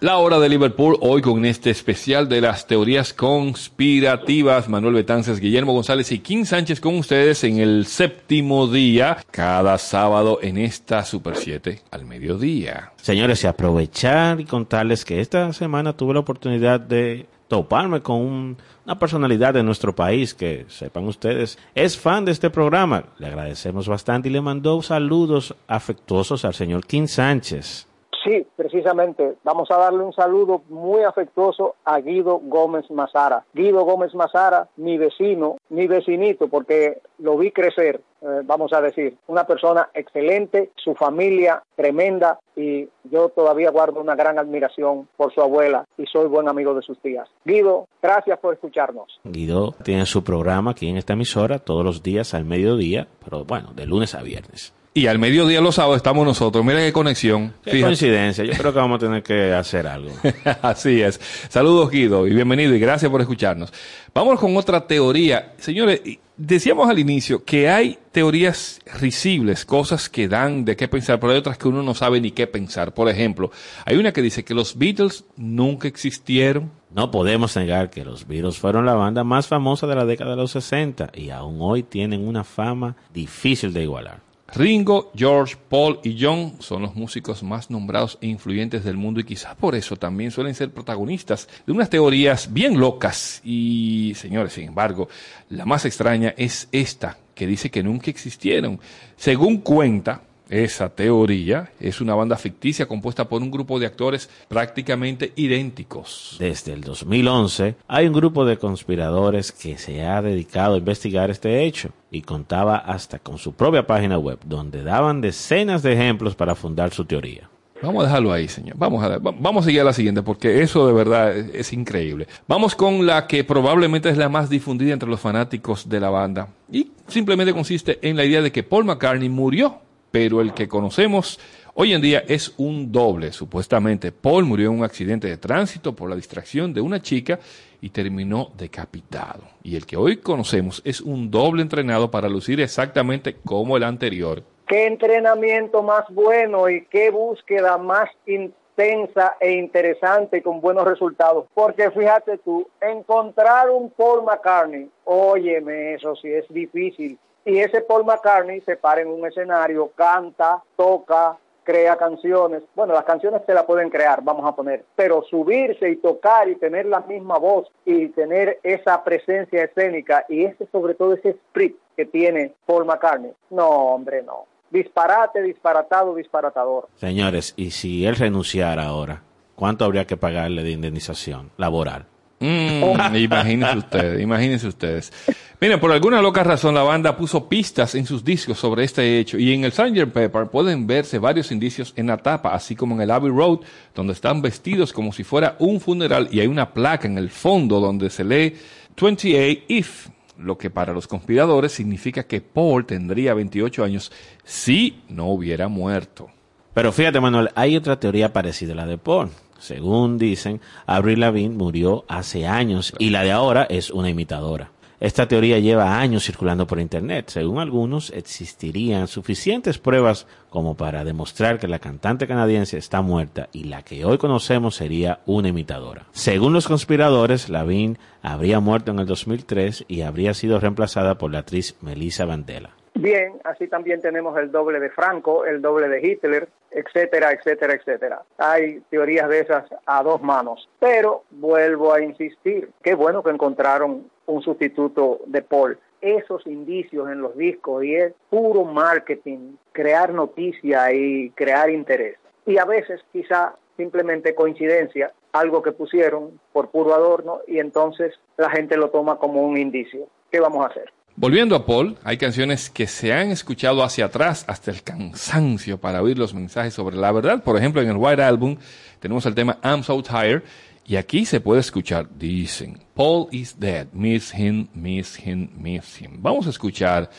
La 0.02 0.18
hora 0.18 0.38
de 0.40 0.48
Liverpool, 0.48 0.96
hoy 1.02 1.22
con 1.24 1.44
este 1.44 1.72
especial 1.72 2.30
de 2.30 2.40
las 2.40 2.68
teorías 2.68 3.14
conspirativas. 3.14 4.70
Manuel 4.70 4.94
Betances, 4.94 5.40
Guillermo 5.40 5.74
González 5.74 6.12
y 6.12 6.20
King 6.20 6.46
Sánchez 6.46 6.80
con 6.80 6.98
ustedes 6.98 7.44
en 7.44 7.58
el 7.60 7.88
séptimo 7.88 8.68
día, 8.68 9.18
cada 9.32 9.78
sábado 9.80 10.38
en 10.44 10.60
esta 10.60 11.04
Super 11.04 11.36
7 11.36 11.82
al 11.90 12.06
mediodía. 12.06 12.92
Señores, 13.02 13.44
y 13.44 13.48
aprovechar 13.48 14.40
y 14.40 14.46
contarles 14.46 15.04
que 15.04 15.20
esta 15.20 15.52
semana 15.52 15.94
tuve 15.94 16.14
la 16.14 16.20
oportunidad 16.22 16.80
de 16.80 17.26
toparme 17.48 18.02
con 18.02 18.18
un- 18.18 18.58
una 18.90 18.98
personalidad 18.98 19.54
de 19.54 19.62
nuestro 19.62 19.94
país 19.94 20.34
que, 20.34 20.66
sepan 20.68 21.06
ustedes, 21.06 21.60
es 21.76 21.96
fan 21.96 22.26
de 22.26 22.32
este 22.32 22.50
programa. 22.50 23.04
Le 23.20 23.28
agradecemos 23.28 23.88
bastante 23.88 24.30
y 24.30 24.32
le 24.32 24.42
mandó 24.42 24.82
saludos 24.82 25.56
afectuosos 25.68 26.44
al 26.44 26.56
señor 26.56 26.88
King 26.88 27.06
Sánchez. 27.06 27.88
Sí, 28.24 28.48
precisamente. 28.56 29.36
Vamos 29.44 29.70
a 29.70 29.78
darle 29.78 30.04
un 30.04 30.12
saludo 30.12 30.64
muy 30.70 31.04
afectuoso 31.04 31.76
a 31.86 32.00
Guido 32.00 32.40
Gómez 32.40 32.90
Mazara. 32.90 33.46
Guido 33.54 33.86
Gómez 33.86 34.16
Mazara, 34.16 34.68
mi 34.78 34.98
vecino, 34.98 35.58
mi 35.70 35.86
vecinito, 35.86 36.48
porque 36.48 37.00
lo 37.20 37.38
vi 37.38 37.52
crecer, 37.52 38.02
eh, 38.22 38.42
vamos 38.44 38.74
a 38.74 38.82
decir. 38.82 39.18
Una 39.28 39.46
persona 39.46 39.90
excelente, 39.94 40.72
su 40.76 40.94
familia 40.96 41.64
tremenda 41.76 42.40
y 42.56 42.88
yo 43.04 43.30
todavía 43.30 43.72
guardo 43.72 44.02
una 44.02 44.16
gran 44.16 44.38
admiración 44.38 45.08
por 45.16 45.34
su 45.34 45.42
abuela 45.42 45.86
y 45.98 46.06
soy 46.06 46.28
buen 46.28 46.50
amigo 46.50 46.74
de 46.74 46.82
sus 46.82 47.00
tías. 47.00 47.30
Guido, 47.46 47.88
gracias 48.02 48.40
por 48.40 48.54
escucharnos. 48.54 49.20
Guido 49.24 49.74
tiene 49.84 50.06
su 50.06 50.24
programa 50.24 50.72
aquí 50.72 50.90
en 50.90 50.98
esta 50.98 51.14
emisora 51.14 51.60
todos 51.60 51.86
los 51.86 52.04
días 52.04 52.34
al 52.34 52.46
mediodía, 52.46 53.08
pero 53.24 53.46
bueno, 53.46 53.72
de 53.74 53.86
lunes 53.86 54.16
a 54.16 54.22
viernes. 54.22 54.74
Y 55.00 55.08
al 55.08 55.18
mediodía 55.18 55.62
los 55.62 55.76
sábados 55.76 55.96
estamos 55.96 56.26
nosotros. 56.26 56.66
Mira 56.66 56.80
qué 56.80 56.92
conexión. 56.92 57.54
Qué 57.64 57.72
Fíjate. 57.72 57.86
coincidencia, 57.86 58.44
yo 58.44 58.52
creo 58.52 58.74
que 58.74 58.80
vamos 58.80 58.98
a 58.98 59.06
tener 59.06 59.24
que 59.24 59.54
hacer 59.54 59.88
algo. 59.88 60.12
Así 60.62 61.02
es. 61.02 61.22
Saludos 61.48 61.90
Guido 61.90 62.28
y 62.28 62.34
bienvenido 62.34 62.76
y 62.76 62.80
gracias 62.80 63.10
por 63.10 63.22
escucharnos. 63.22 63.72
Vamos 64.14 64.38
con 64.42 64.58
otra 64.58 64.86
teoría. 64.88 65.54
Señores, 65.58 66.02
decíamos 66.36 66.90
al 66.90 67.00
inicio 67.00 67.46
que 67.46 67.70
hay 67.70 67.98
teorías 68.12 68.82
risibles, 69.00 69.64
cosas 69.64 70.10
que 70.10 70.28
dan 70.28 70.66
de 70.66 70.76
qué 70.76 70.90
pensar, 70.90 71.18
pero 71.18 71.32
hay 71.32 71.40
otras 71.40 71.58
que 71.58 71.70
uno 71.70 71.82
no 71.82 71.94
sabe 71.94 72.20
ni 72.20 72.32
qué 72.32 72.46
pensar. 72.46 72.94
Por 72.94 73.08
ejemplo, 73.08 73.52
hay 73.86 73.96
una 73.96 74.12
que 74.12 74.22
dice 74.22 74.44
que 74.44 74.54
los 74.54 74.78
Beatles 74.78 75.24
nunca 75.38 75.88
existieron. 75.88 76.72
No 76.94 77.10
podemos 77.10 77.56
negar 77.56 77.90
que 77.90 78.04
los 78.04 78.28
Beatles 78.28 78.58
fueron 78.58 78.86
la 78.86 78.96
banda 78.96 79.24
más 79.24 79.48
famosa 79.48 79.88
de 79.88 79.96
la 79.96 80.04
década 80.04 80.32
de 80.32 80.36
los 80.42 80.52
60 80.52 81.12
y 81.14 81.30
aún 81.30 81.60
hoy 81.62 81.84
tienen 81.84 82.28
una 82.28 82.44
fama 82.44 82.98
difícil 83.14 83.72
de 83.72 83.84
igualar. 83.84 84.28
Ringo, 84.56 85.12
George, 85.16 85.56
Paul 85.70 86.00
y 86.04 86.18
John 86.20 86.54
son 86.60 86.82
los 86.82 86.96
músicos 86.96 87.44
más 87.44 87.70
nombrados 87.70 88.18
e 88.22 88.28
influyentes 88.28 88.84
del 88.84 88.98
mundo 88.98 89.20
y 89.20 89.24
quizás 89.24 89.56
por 89.56 89.76
eso 89.76 89.96
también 89.96 90.32
suelen 90.32 90.56
ser 90.56 90.72
protagonistas 90.72 91.48
de 91.66 91.72
unas 91.72 91.90
teorías 91.90 92.52
bien 92.52 92.80
locas. 92.80 93.42
Y, 93.44 94.14
señores, 94.16 94.54
sin 94.54 94.70
embargo, 94.70 95.08
la 95.50 95.66
más 95.66 95.86
extraña 95.86 96.34
es 96.38 96.68
esta, 96.72 97.18
que 97.36 97.48
dice 97.48 97.70
que 97.70 97.84
nunca 97.84 98.10
existieron. 98.10 98.80
Según 99.16 99.60
cuenta 99.60 100.22
esa 100.50 100.90
teoría, 100.90 101.72
es 101.80 102.02
una 102.02 102.16
banda 102.16 102.36
ficticia 102.38 102.88
compuesta 102.88 103.30
por 103.30 103.42
un 103.42 103.52
grupo 103.52 103.80
de 103.80 103.86
actores 103.86 104.30
prácticamente 104.48 105.32
idénticos. 105.36 106.36
Desde 106.40 106.74
el 106.74 106.82
2011 106.82 107.76
hay 107.88 108.08
un 108.08 108.14
grupo 108.14 108.46
de 108.46 108.58
conspiradores 108.58 109.52
que 109.52 109.78
se 109.78 110.04
ha 110.06 110.22
dedicado 110.22 110.76
a 110.76 110.78
investigar 110.78 111.30
este 111.30 111.64
hecho 111.66 111.90
y 112.12 112.22
contaba 112.22 112.78
hasta 112.78 113.20
con 113.20 113.38
su 113.38 113.54
propia 113.54 113.86
página 113.86 114.18
web 114.18 114.40
donde 114.46 114.84
daban 114.84 115.22
decenas 115.22 115.84
de 115.84 115.94
ejemplos 115.94 116.36
para 116.36 116.56
fundar 116.56 116.92
su 116.92 117.06
teoría. 117.06 117.50
Vamos 117.82 118.04
a 118.04 118.08
dejarlo 118.08 118.34
ahí, 118.34 118.50
señor. 118.50 118.76
Vamos 118.78 119.02
a, 119.04 119.20
va- 119.20 119.34
vamos 119.40 119.64
a 119.64 119.66
seguir 119.68 119.80
a 119.80 119.86
la 119.86 119.94
siguiente 119.94 120.22
porque 120.22 120.62
eso 120.62 120.86
de 120.86 120.92
verdad 120.92 121.38
es, 121.38 121.50
es 121.54 121.72
increíble. 121.74 122.28
Vamos 122.46 122.76
con 122.76 123.06
la 123.06 123.26
que 123.26 123.46
probablemente 123.46 124.10
es 124.10 124.18
la 124.18 124.28
más 124.28 124.50
difundida 124.50 124.92
entre 124.92 125.08
los 125.08 125.22
fanáticos 125.22 125.88
de 125.88 126.00
la 126.02 126.10
banda 126.10 126.50
y 126.70 126.92
simplemente 127.08 127.54
consiste 127.54 127.98
en 128.02 128.18
la 128.18 128.26
idea 128.26 128.42
de 128.42 128.52
que 128.52 128.64
Paul 128.64 128.84
McCartney 128.84 129.30
murió, 129.30 129.80
pero 130.12 130.42
el 130.42 130.54
que 130.54 130.68
conocemos 130.68 131.40
hoy 131.74 131.94
en 131.94 132.02
día 132.02 132.24
es 132.28 132.54
un 132.58 132.92
doble, 132.92 133.32
supuestamente. 133.32 134.12
Paul 134.12 134.46
murió 134.46 134.70
en 134.70 134.80
un 134.80 134.84
accidente 134.84 135.28
de 135.28 135.38
tránsito 135.38 135.96
por 135.96 136.10
la 136.10 136.16
distracción 136.16 136.74
de 136.74 136.82
una 136.82 137.02
chica 137.02 137.40
y 137.82 137.90
terminó 137.90 138.52
decapitado. 138.58 139.44
Y 139.64 139.76
el 139.76 139.86
que 139.86 139.98
hoy 139.98 140.18
conocemos 140.18 140.82
es 140.84 141.02
un 141.02 141.32
doble 141.32 141.62
entrenado 141.62 142.12
para 142.12 142.30
lucir 142.30 142.60
exactamente 142.60 143.38
como 143.46 143.78
el 143.78 143.84
anterior. 143.84 144.44
Qué 144.68 144.86
entrenamiento 144.86 145.82
más 145.82 146.06
bueno 146.10 146.70
y 146.70 146.86
qué 146.86 147.10
búsqueda 147.10 147.78
más 147.78 148.10
intensa 148.26 149.36
e 149.40 149.54
interesante 149.54 150.44
con 150.44 150.62
buenos 150.62 150.86
resultados. 150.86 151.46
Porque 151.54 151.90
fíjate 151.92 152.38
tú, 152.40 152.68
encontrar 152.82 153.70
un 153.70 153.90
Paul 153.90 154.24
McCartney, 154.24 154.90
óyeme, 155.06 155.96
eso 155.96 156.16
sí 156.16 156.28
es 156.28 156.48
difícil. 156.50 157.18
Y 157.50 157.58
ese 157.58 157.82
Paul 157.82 158.06
McCartney 158.06 158.62
se 158.62 158.78
para 158.78 159.02
en 159.02 159.08
un 159.08 159.26
escenario, 159.26 159.92
canta, 159.96 160.62
toca, 160.76 161.36
crea 161.64 161.98
canciones. 161.98 162.62
Bueno, 162.76 162.94
las 162.94 163.06
canciones 163.06 163.42
se 163.48 163.56
las 163.56 163.64
pueden 163.64 163.90
crear, 163.90 164.24
vamos 164.24 164.46
a 164.46 164.56
poner, 164.56 164.86
pero 164.96 165.24
subirse 165.28 165.90
y 165.90 165.96
tocar 165.96 166.48
y 166.48 166.58
tener 166.58 166.86
la 166.86 167.00
misma 167.00 167.40
voz 167.40 167.68
y 167.86 168.10
tener 168.10 168.60
esa 168.62 169.04
presencia 169.04 169.64
escénica 169.64 170.26
y 170.30 170.46
ese 170.46 170.68
sobre 170.72 170.94
todo 170.94 171.16
ese 171.16 171.32
sprit 171.34 171.76
que 171.98 172.06
tiene 172.06 172.54
Paul 172.68 172.86
McCartney. 172.86 173.32
No, 173.50 173.68
hombre, 173.68 174.22
no. 174.22 174.46
Disparate, 174.70 175.42
disparatado, 175.42 176.14
disparatador. 176.14 176.88
Señores, 176.98 177.56
y 177.58 177.72
si 177.72 178.06
él 178.06 178.16
renunciara 178.16 178.86
ahora, 178.86 179.24
¿cuánto 179.56 179.86
habría 179.86 180.06
que 180.06 180.18
pagarle 180.18 180.62
de 180.62 180.70
indemnización 180.70 181.50
laboral? 181.58 182.06
Mm, 182.40 183.16
imagínense 183.16 183.78
ustedes, 183.78 184.22
imagínense 184.22 184.68
ustedes. 184.68 185.12
Miren, 185.60 185.80
por 185.80 185.92
alguna 185.92 186.22
loca 186.22 186.42
razón 186.42 186.74
la 186.74 186.84
banda 186.84 187.18
puso 187.18 187.50
pistas 187.50 187.96
en 187.96 188.06
sus 188.06 188.24
discos 188.24 188.58
sobre 188.58 188.86
este 188.86 189.20
hecho 189.20 189.38
y 189.38 189.54
en 189.54 189.66
el 189.66 189.74
Sgt. 189.74 190.10
Pepper 190.14 190.48
pueden 190.48 190.88
verse 190.88 191.20
varios 191.20 191.52
indicios 191.52 191.92
en 191.98 192.08
la 192.08 192.18
tapa, 192.18 192.54
así 192.54 192.78
como 192.78 192.96
en 192.96 193.02
el 193.02 193.12
Abbey 193.12 193.30
Road, 193.30 193.60
donde 193.94 194.14
están 194.14 194.42
vestidos 194.42 194.94
como 194.94 195.12
si 195.12 195.26
fuera 195.26 195.58
un 195.60 195.82
funeral 195.82 196.30
y 196.32 196.40
hay 196.40 196.48
una 196.48 196.74
placa 196.74 197.08
en 197.08 197.18
el 197.18 197.30
fondo 197.30 197.82
donde 197.82 198.10
se 198.10 198.24
lee 198.24 198.56
28 199.00 199.66
if, 199.68 200.08
lo 200.38 200.58
que 200.58 200.70
para 200.70 200.94
los 200.94 201.08
conspiradores 201.08 201.74
significa 201.74 202.24
que 202.24 202.40
Paul 202.40 202.86
tendría 202.86 203.34
28 203.34 203.84
años 203.84 204.14
si 204.46 205.02
no 205.10 205.28
hubiera 205.28 205.68
muerto. 205.68 206.30
Pero 206.74 206.94
fíjate, 206.94 207.20
Manuel, 207.20 207.50
hay 207.56 207.76
otra 207.76 208.00
teoría 208.00 208.32
parecida 208.32 208.72
a 208.72 208.78
la 208.78 208.86
de 208.86 208.98
Paul. 208.98 209.30
Según 209.60 210.18
dicen, 210.18 210.62
Avril 210.86 211.20
Lavigne 211.20 211.56
murió 211.56 212.06
hace 212.08 212.48
años 212.48 212.94
y 212.98 213.10
la 213.10 213.24
de 213.24 213.32
ahora 213.32 213.68
es 213.70 213.90
una 213.92 214.10
imitadora. 214.10 214.72
Esta 215.00 215.30
teoría 215.30 215.60
lleva 215.60 215.98
años 216.00 216.26
circulando 216.26 216.68
por 216.68 216.80
Internet. 216.80 217.30
Según 217.30 217.60
algunos, 217.60 218.12
existirían 218.12 219.08
suficientes 219.08 219.78
pruebas 219.78 220.28
como 220.50 220.76
para 220.76 221.06
demostrar 221.06 221.58
que 221.58 221.70
la 221.70 221.80
cantante 221.80 222.28
canadiense 222.28 222.78
está 222.78 223.02
muerta 223.02 223.48
y 223.54 223.66
la 223.66 223.84
que 223.84 224.04
hoy 224.04 224.18
conocemos 224.18 224.76
sería 224.76 225.22
una 225.26 225.50
imitadora. 225.50 226.08
Según 226.12 226.52
los 226.52 226.68
conspiradores, 226.68 227.48
Lavigne 227.48 227.98
habría 228.22 228.60
muerto 228.60 228.92
en 228.92 229.00
el 229.00 229.06
2003 229.06 229.86
y 229.88 230.02
habría 230.02 230.34
sido 230.34 230.60
reemplazada 230.60 231.18
por 231.18 231.32
la 231.32 231.40
actriz 231.40 231.76
Melissa 231.82 232.26
Vandela. 232.26 232.79
Bien, 233.02 233.40
así 233.46 233.68
también 233.68 234.02
tenemos 234.02 234.38
el 234.38 234.52
doble 234.52 234.80
de 234.82 234.90
Franco, 234.90 235.46
el 235.46 235.62
doble 235.62 235.88
de 235.88 236.06
Hitler, 236.06 236.50
etcétera, 236.70 237.32
etcétera, 237.32 237.74
etcétera. 237.74 238.24
Hay 238.38 238.82
teorías 238.90 239.30
de 239.30 239.40
esas 239.40 239.66
a 239.86 240.04
dos 240.04 240.22
manos. 240.22 240.68
Pero 240.80 241.24
vuelvo 241.32 241.94
a 241.94 242.02
insistir, 242.02 242.70
qué 242.84 242.96
bueno 242.96 243.24
que 243.24 243.30
encontraron 243.30 244.10
un 244.26 244.42
sustituto 244.42 245.22
de 245.28 245.42
Paul. 245.42 245.80
Esos 246.02 246.46
indicios 246.46 247.10
en 247.10 247.22
los 247.22 247.38
discos 247.38 247.86
y 247.86 247.96
es 247.96 248.14
puro 248.30 248.66
marketing, 248.66 249.56
crear 249.72 250.14
noticia 250.14 250.92
y 250.92 251.30
crear 251.32 251.70
interés. 251.70 252.18
Y 252.46 252.58
a 252.58 252.66
veces 252.66 253.00
quizá 253.14 253.56
simplemente 253.78 254.36
coincidencia, 254.36 255.14
algo 255.32 255.62
que 255.62 255.72
pusieron 255.72 256.38
por 256.52 256.70
puro 256.70 256.94
adorno 256.94 257.40
y 257.48 257.60
entonces 257.60 258.20
la 258.36 258.50
gente 258.50 258.76
lo 258.76 258.90
toma 258.90 259.20
como 259.20 259.42
un 259.42 259.58
indicio. 259.58 260.08
¿Qué 260.32 260.42
vamos 260.42 260.66
a 260.66 260.70
hacer? 260.70 260.92
Volviendo 261.20 261.54
a 261.54 261.66
Paul, 261.66 261.98
hay 262.06 262.16
canciones 262.16 262.70
que 262.70 262.88
se 262.88 263.12
han 263.12 263.30
escuchado 263.30 263.84
hacia 263.84 264.06
atrás 264.06 264.46
hasta 264.48 264.72
el 264.72 264.84
cansancio 264.84 265.78
para 265.78 266.02
oír 266.02 266.18
los 266.18 266.34
mensajes 266.34 266.74
sobre 266.74 266.96
la 266.96 267.12
verdad. 267.12 267.44
Por 267.44 267.58
ejemplo, 267.58 267.82
en 267.82 267.90
el 267.90 267.98
White 267.98 268.24
Album 268.24 268.56
tenemos 269.02 269.26
el 269.26 269.36
tema 269.36 269.60
I'm 269.62 269.84
So 269.84 270.02
Tired 270.02 270.44
y 270.88 270.96
aquí 270.96 271.26
se 271.26 271.42
puede 271.42 271.60
escuchar, 271.60 272.08
dicen, 272.18 272.80
Paul 272.94 273.28
is 273.34 273.60
dead, 273.60 273.88
miss 273.92 274.34
him, 274.34 274.70
miss 274.74 275.20
him, 275.20 275.50
miss 275.58 276.02
him. 276.02 276.22
Vamos 276.22 276.48
a 276.48 276.52
escuchar 276.52 277.10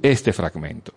este 0.00 0.32
fragmento. 0.32 0.94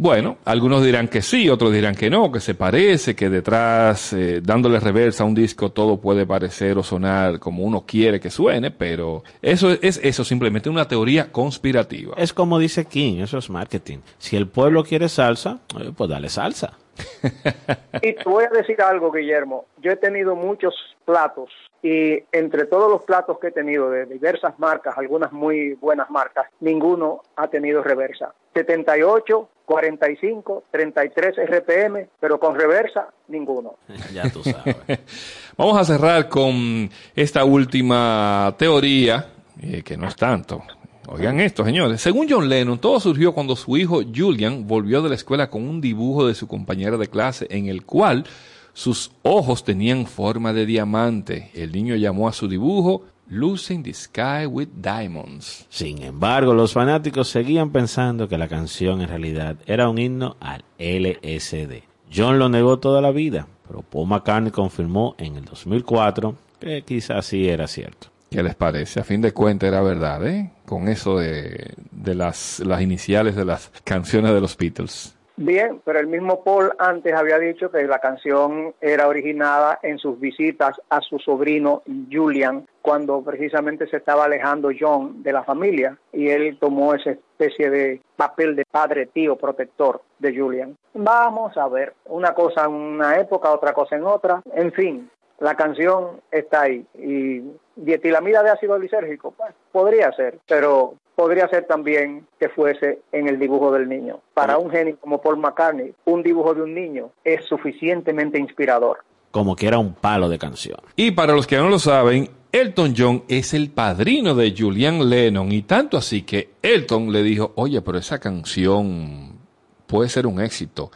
Bueno, 0.00 0.38
algunos 0.44 0.84
dirán 0.84 1.08
que 1.08 1.22
sí, 1.22 1.50
otros 1.50 1.72
dirán 1.72 1.96
que 1.96 2.08
no, 2.08 2.30
que 2.30 2.38
se 2.38 2.54
parece, 2.54 3.16
que 3.16 3.28
detrás, 3.28 4.12
eh, 4.12 4.40
dándole 4.40 4.78
reversa 4.78 5.24
a 5.24 5.26
un 5.26 5.34
disco, 5.34 5.72
todo 5.72 6.00
puede 6.00 6.24
parecer 6.24 6.78
o 6.78 6.84
sonar 6.84 7.40
como 7.40 7.64
uno 7.64 7.84
quiere 7.84 8.20
que 8.20 8.30
suene, 8.30 8.70
pero 8.70 9.24
eso 9.42 9.72
es, 9.72 9.80
es 9.82 10.00
eso, 10.04 10.22
simplemente 10.22 10.70
una 10.70 10.86
teoría 10.86 11.32
conspirativa. 11.32 12.14
Es 12.16 12.32
como 12.32 12.60
dice 12.60 12.84
King, 12.84 13.22
eso 13.22 13.38
es 13.38 13.50
marketing. 13.50 13.98
Si 14.18 14.36
el 14.36 14.46
pueblo 14.46 14.84
quiere 14.84 15.08
salsa, 15.08 15.58
pues 15.96 16.08
dale 16.08 16.28
salsa. 16.28 16.78
Y 18.00 18.12
te 18.12 18.24
voy 18.24 18.44
a 18.44 18.50
decir 18.50 18.80
algo, 18.80 19.10
Guillermo. 19.10 19.66
Yo 19.78 19.90
he 19.90 19.96
tenido 19.96 20.36
muchos 20.36 20.74
platos 21.04 21.50
y 21.82 22.22
entre 22.30 22.66
todos 22.66 22.88
los 22.88 23.02
platos 23.02 23.40
que 23.40 23.48
he 23.48 23.52
tenido 23.52 23.90
de 23.90 24.06
diversas 24.06 24.56
marcas, 24.60 24.96
algunas 24.96 25.32
muy 25.32 25.74
buenas 25.74 26.08
marcas, 26.08 26.46
ninguno 26.60 27.22
ha 27.34 27.48
tenido 27.48 27.82
reversa. 27.82 28.32
78, 28.54 29.48
45, 29.68 30.64
33 30.70 31.34
RPM, 31.46 32.08
pero 32.18 32.40
con 32.40 32.58
reversa, 32.58 33.08
ninguno. 33.28 33.74
ya 34.14 34.30
tú 34.30 34.42
sabes. 34.42 34.76
Vamos 35.58 35.76
a 35.76 35.84
cerrar 35.84 36.30
con 36.30 36.88
esta 37.14 37.44
última 37.44 38.54
teoría, 38.56 39.26
eh, 39.60 39.82
que 39.82 39.98
no 39.98 40.08
es 40.08 40.16
tanto. 40.16 40.62
Oigan 41.06 41.38
esto, 41.40 41.66
señores. 41.66 42.00
Según 42.00 42.26
John 42.30 42.48
Lennon, 42.48 42.78
todo 42.78 42.98
surgió 42.98 43.34
cuando 43.34 43.56
su 43.56 43.76
hijo 43.76 44.00
Julian 44.14 44.66
volvió 44.66 45.02
de 45.02 45.10
la 45.10 45.16
escuela 45.16 45.50
con 45.50 45.68
un 45.68 45.82
dibujo 45.82 46.26
de 46.26 46.34
su 46.34 46.48
compañera 46.48 46.96
de 46.96 47.08
clase 47.08 47.46
en 47.50 47.66
el 47.66 47.84
cual 47.84 48.24
sus 48.72 49.12
ojos 49.20 49.64
tenían 49.64 50.06
forma 50.06 50.54
de 50.54 50.64
diamante. 50.64 51.50
El 51.52 51.72
niño 51.72 51.94
llamó 51.96 52.26
a 52.26 52.32
su 52.32 52.48
dibujo 52.48 53.02
Losing 53.30 53.82
the 53.82 53.92
Sky 53.92 54.46
with 54.46 54.68
Diamonds. 54.76 55.66
Sin 55.68 56.02
embargo, 56.02 56.54
los 56.54 56.72
fanáticos 56.72 57.28
seguían 57.28 57.70
pensando 57.70 58.28
que 58.28 58.38
la 58.38 58.48
canción 58.48 59.02
en 59.02 59.08
realidad 59.08 59.56
era 59.66 59.88
un 59.88 59.98
himno 59.98 60.36
al 60.40 60.64
LSD. 60.78 61.82
John 62.14 62.38
lo 62.38 62.48
negó 62.48 62.78
toda 62.78 63.02
la 63.02 63.10
vida, 63.10 63.46
pero 63.66 63.82
Paul 63.82 64.08
McCartney 64.08 64.50
confirmó 64.50 65.14
en 65.18 65.36
el 65.36 65.44
2004 65.44 66.34
que 66.58 66.82
quizás 66.82 67.26
sí 67.26 67.48
era 67.48 67.66
cierto. 67.66 68.08
¿Qué 68.30 68.42
les 68.42 68.54
parece? 68.54 69.00
A 69.00 69.04
fin 69.04 69.20
de 69.20 69.32
cuentas 69.32 69.68
era 69.68 69.82
verdad, 69.82 70.26
¿eh? 70.26 70.50
Con 70.66 70.88
eso 70.88 71.18
de, 71.18 71.74
de 71.90 72.14
las, 72.14 72.60
las 72.60 72.80
iniciales 72.82 73.36
de 73.36 73.44
las 73.44 73.70
canciones 73.84 74.32
de 74.32 74.40
los 74.40 74.56
Beatles. 74.56 75.14
Bien, 75.40 75.80
pero 75.84 76.00
el 76.00 76.08
mismo 76.08 76.42
Paul 76.42 76.72
antes 76.80 77.14
había 77.14 77.38
dicho 77.38 77.70
que 77.70 77.86
la 77.86 78.00
canción 78.00 78.74
era 78.80 79.06
originada 79.06 79.78
en 79.84 79.98
sus 79.98 80.18
visitas 80.18 80.80
a 80.90 81.00
su 81.00 81.20
sobrino 81.20 81.84
Julian, 82.10 82.66
cuando 82.88 83.20
precisamente 83.20 83.86
se 83.86 83.98
estaba 83.98 84.24
alejando 84.24 84.70
John 84.80 85.22
de 85.22 85.30
la 85.30 85.44
familia 85.44 85.98
y 86.10 86.30
él 86.30 86.56
tomó 86.58 86.94
esa 86.94 87.10
especie 87.10 87.68
de 87.68 88.00
papel 88.16 88.56
de 88.56 88.64
padre, 88.64 89.04
tío, 89.04 89.36
protector 89.36 90.00
de 90.18 90.34
Julian. 90.34 90.74
Vamos 90.94 91.54
a 91.58 91.68
ver, 91.68 91.92
una 92.06 92.32
cosa 92.32 92.64
en 92.64 92.72
una 92.72 93.20
época, 93.20 93.52
otra 93.52 93.74
cosa 93.74 93.96
en 93.96 94.04
otra, 94.04 94.40
en 94.54 94.72
fin, 94.72 95.10
la 95.38 95.54
canción 95.54 96.22
está 96.30 96.62
ahí 96.62 96.86
y 96.94 97.42
dietilamida 97.76 98.42
de 98.42 98.52
ácido 98.52 98.78
lisérgico, 98.78 99.32
pues 99.32 99.52
podría 99.70 100.10
ser, 100.12 100.38
pero 100.48 100.94
podría 101.14 101.46
ser 101.48 101.66
también 101.66 102.26
que 102.40 102.48
fuese 102.48 103.00
en 103.12 103.28
el 103.28 103.38
dibujo 103.38 103.70
del 103.70 103.86
niño. 103.86 104.20
Para 104.32 104.56
un 104.56 104.70
genio 104.70 104.96
como 104.98 105.20
Paul 105.20 105.36
McCartney, 105.36 105.92
un 106.06 106.22
dibujo 106.22 106.54
de 106.54 106.62
un 106.62 106.72
niño 106.72 107.10
es 107.22 107.44
suficientemente 107.44 108.38
inspirador. 108.38 109.00
Como 109.30 109.54
que 109.54 109.68
era 109.68 109.78
un 109.78 109.92
palo 109.92 110.30
de 110.30 110.38
canción. 110.38 110.80
Y 110.96 111.10
para 111.10 111.34
los 111.34 111.46
que 111.46 111.58
no 111.58 111.68
lo 111.68 111.78
saben, 111.78 112.30
Elton 112.50 112.94
John 112.96 113.24
es 113.28 113.52
el 113.52 113.70
padrino 113.70 114.34
de 114.34 114.54
Julian 114.56 115.10
Lennon 115.10 115.52
y 115.52 115.62
tanto 115.62 115.98
así 115.98 116.22
que 116.22 116.54
Elton 116.62 117.12
le 117.12 117.22
dijo, 117.22 117.52
oye, 117.56 117.82
pero 117.82 117.98
esa 117.98 118.18
canción 118.18 119.38
puede 119.86 120.08
ser 120.08 120.26
un 120.26 120.40
éxito, 120.40 120.90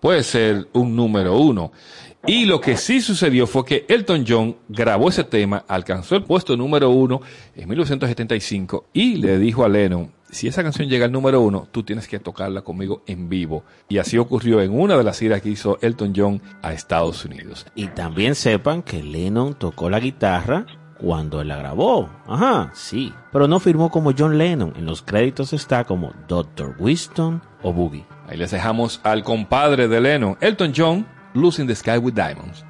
puede 0.00 0.22
ser 0.22 0.68
un 0.72 0.96
número 0.96 1.36
uno. 1.36 1.72
Y 2.26 2.46
lo 2.46 2.58
que 2.58 2.78
sí 2.78 3.02
sucedió 3.02 3.46
fue 3.46 3.66
que 3.66 3.84
Elton 3.86 4.24
John 4.26 4.56
grabó 4.66 5.10
ese 5.10 5.24
tema, 5.24 5.66
alcanzó 5.68 6.16
el 6.16 6.24
puesto 6.24 6.56
número 6.56 6.88
uno 6.88 7.20
en 7.54 7.68
1975 7.68 8.86
y 8.94 9.16
le 9.16 9.38
dijo 9.38 9.62
a 9.62 9.68
Lennon, 9.68 10.10
si 10.30 10.48
esa 10.48 10.62
canción 10.62 10.88
llega 10.88 11.04
al 11.04 11.12
número 11.12 11.42
uno, 11.42 11.68
tú 11.70 11.82
tienes 11.82 12.08
que 12.08 12.18
tocarla 12.18 12.62
conmigo 12.62 13.02
en 13.06 13.28
vivo. 13.28 13.62
Y 13.90 13.98
así 13.98 14.16
ocurrió 14.16 14.62
en 14.62 14.72
una 14.72 14.96
de 14.96 15.04
las 15.04 15.18
giras 15.18 15.42
que 15.42 15.50
hizo 15.50 15.78
Elton 15.82 16.14
John 16.16 16.42
a 16.62 16.72
Estados 16.72 17.26
Unidos. 17.26 17.66
Y 17.74 17.88
también 17.88 18.34
sepan 18.34 18.82
que 18.82 19.02
Lennon 19.02 19.54
tocó 19.54 19.90
la 19.90 20.00
guitarra 20.00 20.66
cuando 20.98 21.40
él 21.40 21.48
la 21.48 21.56
grabó. 21.56 22.08
Ajá, 22.26 22.70
sí. 22.74 23.12
Pero 23.32 23.48
no 23.48 23.60
firmó 23.60 23.90
como 23.90 24.12
John 24.16 24.38
Lennon. 24.38 24.72
En 24.76 24.86
los 24.86 25.02
créditos 25.02 25.52
está 25.52 25.84
como 25.84 26.12
Dr. 26.28 26.76
Winston 26.78 27.42
o 27.62 27.72
Boogie. 27.72 28.06
Ahí 28.28 28.36
les 28.36 28.50
dejamos 28.50 29.00
al 29.02 29.22
compadre 29.22 29.88
de 29.88 30.00
Lennon, 30.00 30.36
Elton 30.40 30.72
John, 30.74 31.06
Losing 31.34 31.66
the 31.66 31.74
Sky 31.74 31.98
with 31.98 32.14
Diamonds. 32.14 32.64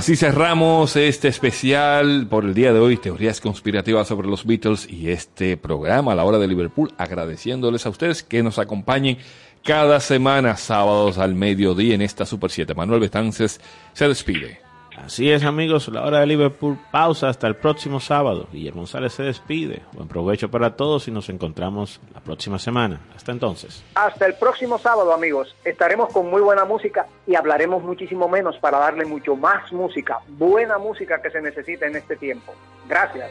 Así 0.00 0.16
cerramos 0.16 0.96
este 0.96 1.28
especial 1.28 2.26
por 2.26 2.46
el 2.46 2.54
día 2.54 2.72
de 2.72 2.80
hoy, 2.80 2.96
teorías 2.96 3.38
conspirativas 3.38 4.08
sobre 4.08 4.28
los 4.28 4.46
Beatles 4.46 4.88
y 4.88 5.10
este 5.10 5.58
programa 5.58 6.12
a 6.12 6.14
la 6.14 6.24
hora 6.24 6.38
de 6.38 6.48
Liverpool, 6.48 6.94
agradeciéndoles 6.96 7.84
a 7.84 7.90
ustedes 7.90 8.22
que 8.22 8.42
nos 8.42 8.58
acompañen 8.58 9.18
cada 9.62 10.00
semana, 10.00 10.56
sábados 10.56 11.18
al 11.18 11.34
mediodía 11.34 11.94
en 11.94 12.00
esta 12.00 12.24
Super 12.24 12.50
7. 12.50 12.72
Manuel 12.74 13.00
Betances 13.00 13.60
se 13.92 14.08
despide. 14.08 14.69
Así 15.04 15.30
es, 15.30 15.44
amigos, 15.44 15.88
la 15.88 16.04
hora 16.04 16.20
de 16.20 16.26
Liverpool 16.26 16.78
pausa 16.90 17.28
hasta 17.28 17.46
el 17.46 17.56
próximo 17.56 18.00
sábado. 18.00 18.46
Guillermo 18.52 18.82
González 18.82 19.14
se 19.14 19.22
despide. 19.22 19.82
Buen 19.92 20.08
provecho 20.08 20.50
para 20.50 20.76
todos 20.76 21.08
y 21.08 21.10
nos 21.10 21.28
encontramos 21.28 22.00
la 22.14 22.20
próxima 22.20 22.58
semana. 22.58 23.00
Hasta 23.16 23.32
entonces. 23.32 23.82
Hasta 23.94 24.26
el 24.26 24.34
próximo 24.34 24.78
sábado, 24.78 25.12
amigos. 25.12 25.54
Estaremos 25.64 26.12
con 26.12 26.30
muy 26.30 26.42
buena 26.42 26.64
música 26.64 27.06
y 27.26 27.34
hablaremos 27.34 27.82
muchísimo 27.82 28.28
menos 28.28 28.56
para 28.58 28.78
darle 28.78 29.04
mucho 29.04 29.36
más 29.36 29.72
música, 29.72 30.20
buena 30.28 30.78
música 30.78 31.20
que 31.20 31.30
se 31.30 31.40
necesita 31.40 31.86
en 31.86 31.96
este 31.96 32.16
tiempo. 32.16 32.54
Gracias. 32.88 33.30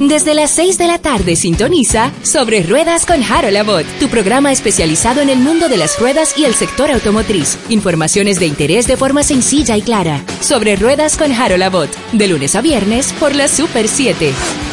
Desde 0.00 0.34
las 0.34 0.50
6 0.50 0.76
de 0.76 0.88
la 0.88 0.98
tarde 0.98 1.36
sintoniza 1.36 2.12
Sobre 2.22 2.62
Ruedas 2.62 3.06
con 3.06 3.22
Harold 3.22 3.56
Abbott, 3.56 3.86
tu 3.98 4.08
programa 4.08 4.52
especializado 4.52 5.22
en 5.22 5.30
el 5.30 5.38
mundo 5.38 5.70
de 5.70 5.78
las 5.78 5.98
ruedas 5.98 6.36
y 6.36 6.44
el 6.44 6.54
sector 6.54 6.90
automotriz. 6.90 7.58
Informaciones 7.70 8.38
de 8.38 8.46
interés 8.46 8.86
de 8.86 8.98
forma 8.98 9.22
sencilla 9.22 9.74
y 9.74 9.80
clara. 9.80 10.22
Sobre 10.40 10.76
Ruedas 10.76 11.16
con 11.16 11.32
Harold 11.32 11.62
Abbott, 11.62 11.90
de 12.12 12.28
lunes 12.28 12.54
a 12.54 12.60
viernes 12.60 13.14
por 13.14 13.34
la 13.34 13.48
Super 13.48 13.88
7. 13.88 14.65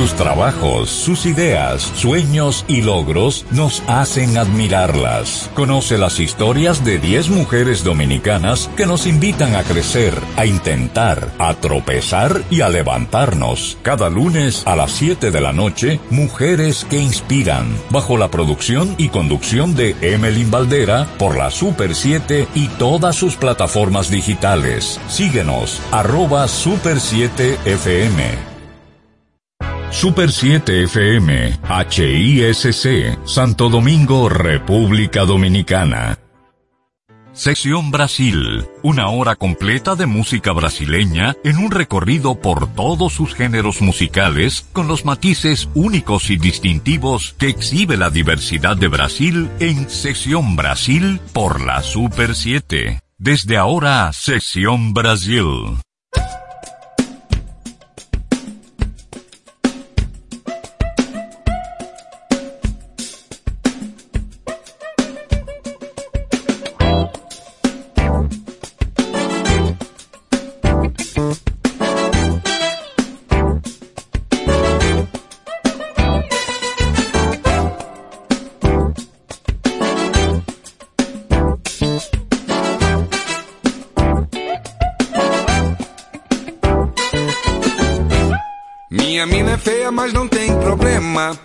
Sus 0.00 0.14
trabajos, 0.14 0.88
sus 0.88 1.26
ideas, 1.26 1.82
sueños 1.82 2.64
y 2.66 2.80
logros 2.80 3.44
nos 3.50 3.82
hacen 3.86 4.38
admirarlas. 4.38 5.50
Conoce 5.52 5.98
las 5.98 6.20
historias 6.20 6.82
de 6.86 6.98
10 6.98 7.28
mujeres 7.28 7.84
dominicanas 7.84 8.70
que 8.78 8.86
nos 8.86 9.06
invitan 9.06 9.54
a 9.56 9.62
crecer, 9.62 10.14
a 10.38 10.46
intentar, 10.46 11.30
a 11.38 11.52
tropezar 11.52 12.40
y 12.48 12.62
a 12.62 12.70
levantarnos. 12.70 13.76
Cada 13.82 14.08
lunes 14.08 14.66
a 14.66 14.74
las 14.74 14.92
7 14.92 15.30
de 15.30 15.40
la 15.42 15.52
noche, 15.52 16.00
Mujeres 16.08 16.86
que 16.88 16.96
Inspiran, 16.98 17.66
bajo 17.90 18.16
la 18.16 18.30
producción 18.30 18.94
y 18.96 19.10
conducción 19.10 19.74
de 19.74 19.96
Emelyn 20.00 20.50
Valdera 20.50 21.08
por 21.18 21.36
la 21.36 21.50
Super 21.50 21.94
7 21.94 22.48
y 22.54 22.68
todas 22.68 23.16
sus 23.16 23.36
plataformas 23.36 24.08
digitales. 24.08 24.98
Síguenos, 25.08 25.78
arroba 25.92 26.48
Super 26.48 27.00
7 27.00 27.58
FM. 27.66 28.49
Super 29.90 30.30
7 30.30 30.84
FM, 30.84 31.58
HISC, 31.90 33.18
Santo 33.26 33.68
Domingo, 33.68 34.28
República 34.28 35.24
Dominicana. 35.24 36.16
Sección 37.32 37.90
Brasil, 37.90 38.66
una 38.82 39.08
hora 39.08 39.34
completa 39.34 39.96
de 39.96 40.06
música 40.06 40.52
brasileña 40.52 41.36
en 41.42 41.58
un 41.58 41.70
recorrido 41.72 42.40
por 42.40 42.72
todos 42.72 43.12
sus 43.12 43.34
géneros 43.34 43.82
musicales 43.82 44.64
con 44.72 44.86
los 44.86 45.04
matices 45.04 45.68
únicos 45.74 46.30
y 46.30 46.36
distintivos 46.36 47.34
que 47.36 47.48
exhibe 47.48 47.96
la 47.96 48.10
diversidad 48.10 48.76
de 48.76 48.88
Brasil 48.88 49.50
en 49.58 49.90
Sección 49.90 50.54
Brasil 50.54 51.20
por 51.32 51.60
la 51.60 51.82
Super 51.82 52.36
7. 52.36 53.00
Desde 53.18 53.56
ahora, 53.56 54.12
Sección 54.12 54.94
Brasil. 54.94 55.44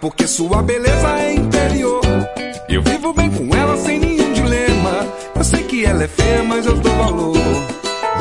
Porque 0.05 0.27
sua 0.27 0.61
beleza 0.61 1.19
é 1.19 1.33
interior. 1.33 1.99
Eu 2.69 2.83
vivo 2.83 3.11
bem 3.11 3.27
com 3.31 3.55
ela 3.55 3.75
sem 3.75 3.99
nenhum 3.99 4.33
dilema. 4.33 5.07
Eu 5.35 5.43
sei 5.43 5.63
que 5.63 5.83
ela 5.83 6.03
é 6.03 6.07
feia, 6.07 6.43
mas 6.43 6.63
eu 6.67 6.75
dou 6.75 6.95
valor. 6.95 7.35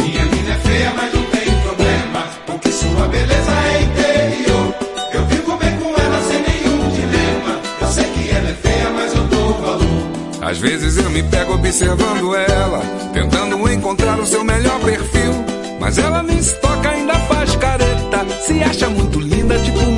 Minha 0.00 0.24
mina 0.24 0.54
é 0.54 0.58
feia, 0.66 0.94
mas 0.96 1.12
não 1.12 1.22
tem 1.24 1.60
problema, 1.60 2.24
porque 2.46 2.72
sua 2.72 3.06
beleza 3.08 3.52
é 3.52 3.82
interior. 3.82 4.74
Eu 5.12 5.26
vivo 5.26 5.56
bem 5.58 5.76
com 5.76 5.88
ela 5.90 6.22
sem 6.22 6.40
nenhum 6.40 6.88
dilema. 6.88 7.60
Eu 7.82 7.88
sei 7.88 8.04
que 8.04 8.30
ela 8.30 8.48
é 8.48 8.54
feia, 8.54 8.90
mas 8.90 9.14
eu 9.14 9.24
dou 9.24 9.52
valor. 9.52 10.50
Às 10.50 10.58
vezes 10.58 10.96
eu 10.96 11.10
me 11.10 11.22
pego 11.24 11.52
observando 11.52 12.34
ela, 12.34 12.80
tentando 13.12 13.70
encontrar 13.70 14.18
o 14.18 14.24
seu 14.24 14.42
melhor 14.42 14.80
perfil. 14.80 15.34
Mas 15.78 15.98
ela 15.98 16.22
nem 16.22 16.40
se 16.40 16.54
toca, 16.60 16.88
ainda 16.88 17.14
faz 17.28 17.54
careta. 17.56 18.24
Se 18.40 18.62
acha 18.62 18.88
muito 18.88 19.20
linda, 19.20 19.58
tipo. 19.58 19.93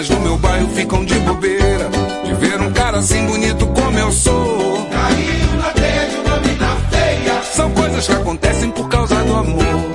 As 0.00 0.08
minas 0.08 0.08
do 0.08 0.20
meu 0.20 0.38
bairro 0.38 0.68
ficam 0.70 1.04
de 1.04 1.14
bobeira, 1.18 1.90
de 2.24 2.34
ver 2.34 2.58
um 2.58 2.72
cara 2.72 2.98
assim 3.00 3.26
bonito 3.26 3.66
como 3.66 3.98
eu 3.98 4.10
sou. 4.10 4.88
Caiu 4.90 5.56
na 5.58 5.70
teia 5.72 6.06
de 6.06 6.16
uma 6.16 6.36
mina 6.40 6.76
feia. 6.90 7.42
São 7.42 7.70
coisas 7.72 8.06
que 8.06 8.12
acontecem 8.14 8.70
por 8.70 8.88
causa 8.88 9.14
do 9.16 9.36
amor. 9.36 9.90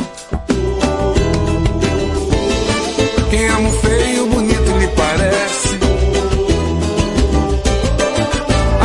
Quem 3.32 3.48
ama 3.48 3.70
o 3.70 3.72
feio, 3.72 4.28
bonito 4.28 4.78
lhe 4.78 4.88
parece. 4.90 5.80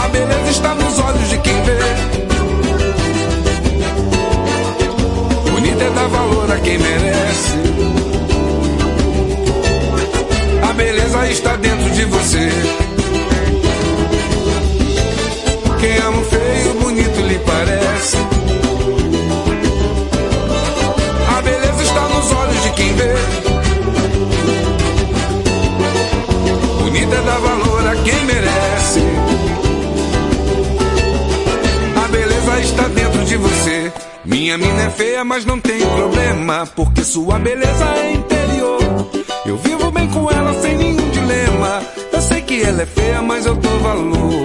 A 0.02 0.08
beleza 0.08 0.50
está 0.50 0.74
nos 0.74 0.98
olhos 1.00 1.28
de 1.28 1.38
quem 1.38 1.62
vê. 1.64 1.78
Bonita 5.50 5.84
é 5.84 5.90
dar 5.90 6.08
valor 6.08 6.50
a 6.50 6.58
quem 6.60 6.78
merece. 6.78 7.69
Beleza 11.10 11.32
está 11.32 11.56
dentro 11.56 11.90
de 11.90 12.04
você. 12.04 12.48
Quem 15.80 15.96
ama 15.98 16.18
o 16.18 16.24
feio, 16.24 16.74
bonito 16.74 17.20
lhe 17.20 17.38
parece. 17.40 18.16
A 21.36 21.42
beleza 21.42 21.82
está 21.82 22.08
nos 22.08 22.32
olhos 22.32 22.62
de 22.62 22.70
quem 22.70 22.94
vê. 22.94 23.14
Bonita 26.78 27.16
é 27.16 27.22
dar 27.22 27.38
valor 27.38 27.86
a 27.88 27.96
quem 27.96 28.24
merece. 28.24 29.00
A 32.04 32.08
beleza 32.08 32.60
está 32.60 32.88
dentro 32.88 33.24
de 33.24 33.36
você. 33.36 33.92
Minha 34.24 34.58
mina 34.58 34.82
é 34.84 34.90
feia, 34.90 35.24
mas 35.24 35.44
não 35.44 35.58
tem 35.58 35.80
problema, 35.80 36.68
porque 36.76 37.02
sua 37.02 37.38
beleza 37.38 37.84
é 37.96 38.12
interior. 38.12 39.10
Eu 39.46 39.56
vivo 39.56 39.90
bem 39.90 40.06
com 40.08 40.30
ela 40.30 40.52
sem 40.60 40.78
sei 40.78 40.89
que 42.60 42.66
ela 42.66 42.82
é 42.82 42.86
feia, 42.86 43.22
mas 43.22 43.46
eu 43.46 43.54
dou 43.54 43.80
valor. 43.80 44.44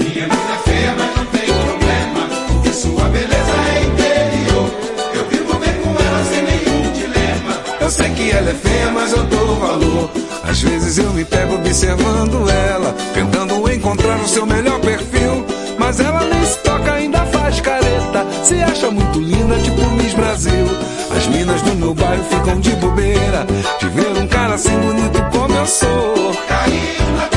Minha 0.00 0.26
mina 0.26 0.52
é 0.52 0.68
feia, 0.68 0.94
mas 0.98 1.16
não 1.16 1.26
tem 1.26 1.46
problema, 1.46 2.28
porque 2.48 2.72
sua 2.72 3.04
beleza 3.04 3.52
é 3.72 3.84
interior. 3.84 4.70
Eu 5.14 5.24
vivo 5.26 5.54
bem 5.60 5.74
com 5.74 5.90
ela 5.90 6.24
sem 6.24 6.42
nenhum 6.42 6.92
dilema. 6.92 7.56
Eu 7.80 7.90
sei 7.90 8.10
que 8.10 8.30
ela 8.32 8.50
é 8.50 8.54
feia, 8.54 8.90
mas 8.90 9.12
eu 9.12 9.22
dou 9.24 9.56
valor. 9.56 10.10
Às 10.42 10.60
vezes 10.60 10.98
eu 10.98 11.12
me 11.12 11.24
pego 11.24 11.54
observando 11.54 12.50
ela, 12.50 12.96
tentando 13.14 13.72
encontrar 13.72 14.18
o 14.18 14.28
seu 14.28 14.44
melhor 14.44 14.80
perfil. 14.80 15.46
Mas 15.78 16.00
ela 16.00 16.24
nem 16.24 16.44
se 16.44 16.58
toca, 16.58 16.92
ainda 16.94 17.24
faz 17.26 17.60
careta. 17.60 18.26
Se 18.42 18.60
acha 18.60 18.90
muito 18.90 19.20
linda, 19.20 19.56
tipo 19.58 19.88
Miss 19.90 20.14
Brasil. 20.14 20.66
As 21.16 21.26
minas 21.28 21.62
do 21.62 21.76
meu 21.76 21.94
bairro 21.94 22.24
ficam 22.24 22.58
de 22.58 22.70
bobeira, 22.70 23.46
de 23.78 23.88
ver 23.88 24.18
um 24.20 24.26
cara 24.26 24.54
assim 24.54 24.76
bonito 24.80 25.22
como 25.30 25.54
eu 25.54 25.66
sou. 25.66 26.32
Caiu 26.48 27.16
na 27.16 27.31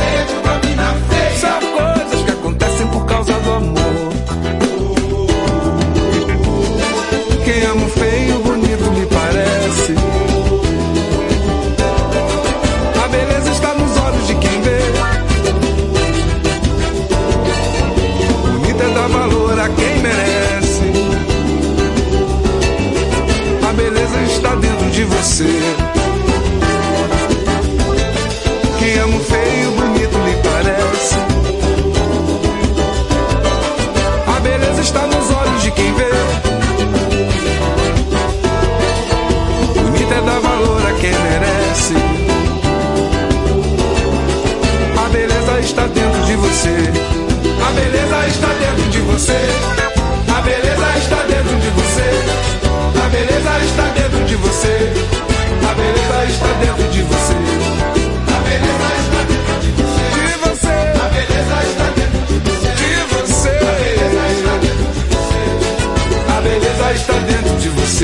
você. 25.16 26.05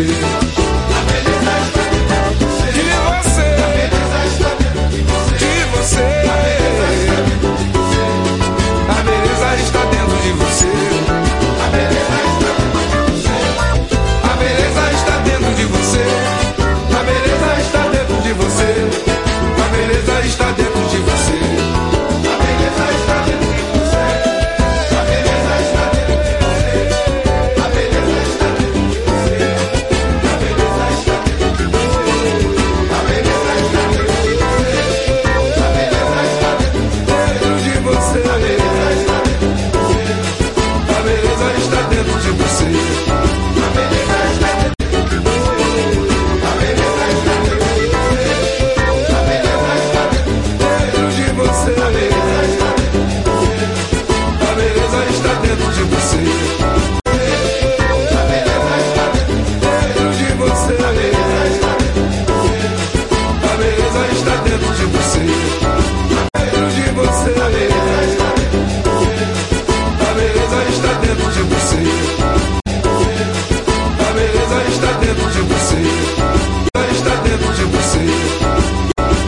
Dentro 0.03 0.30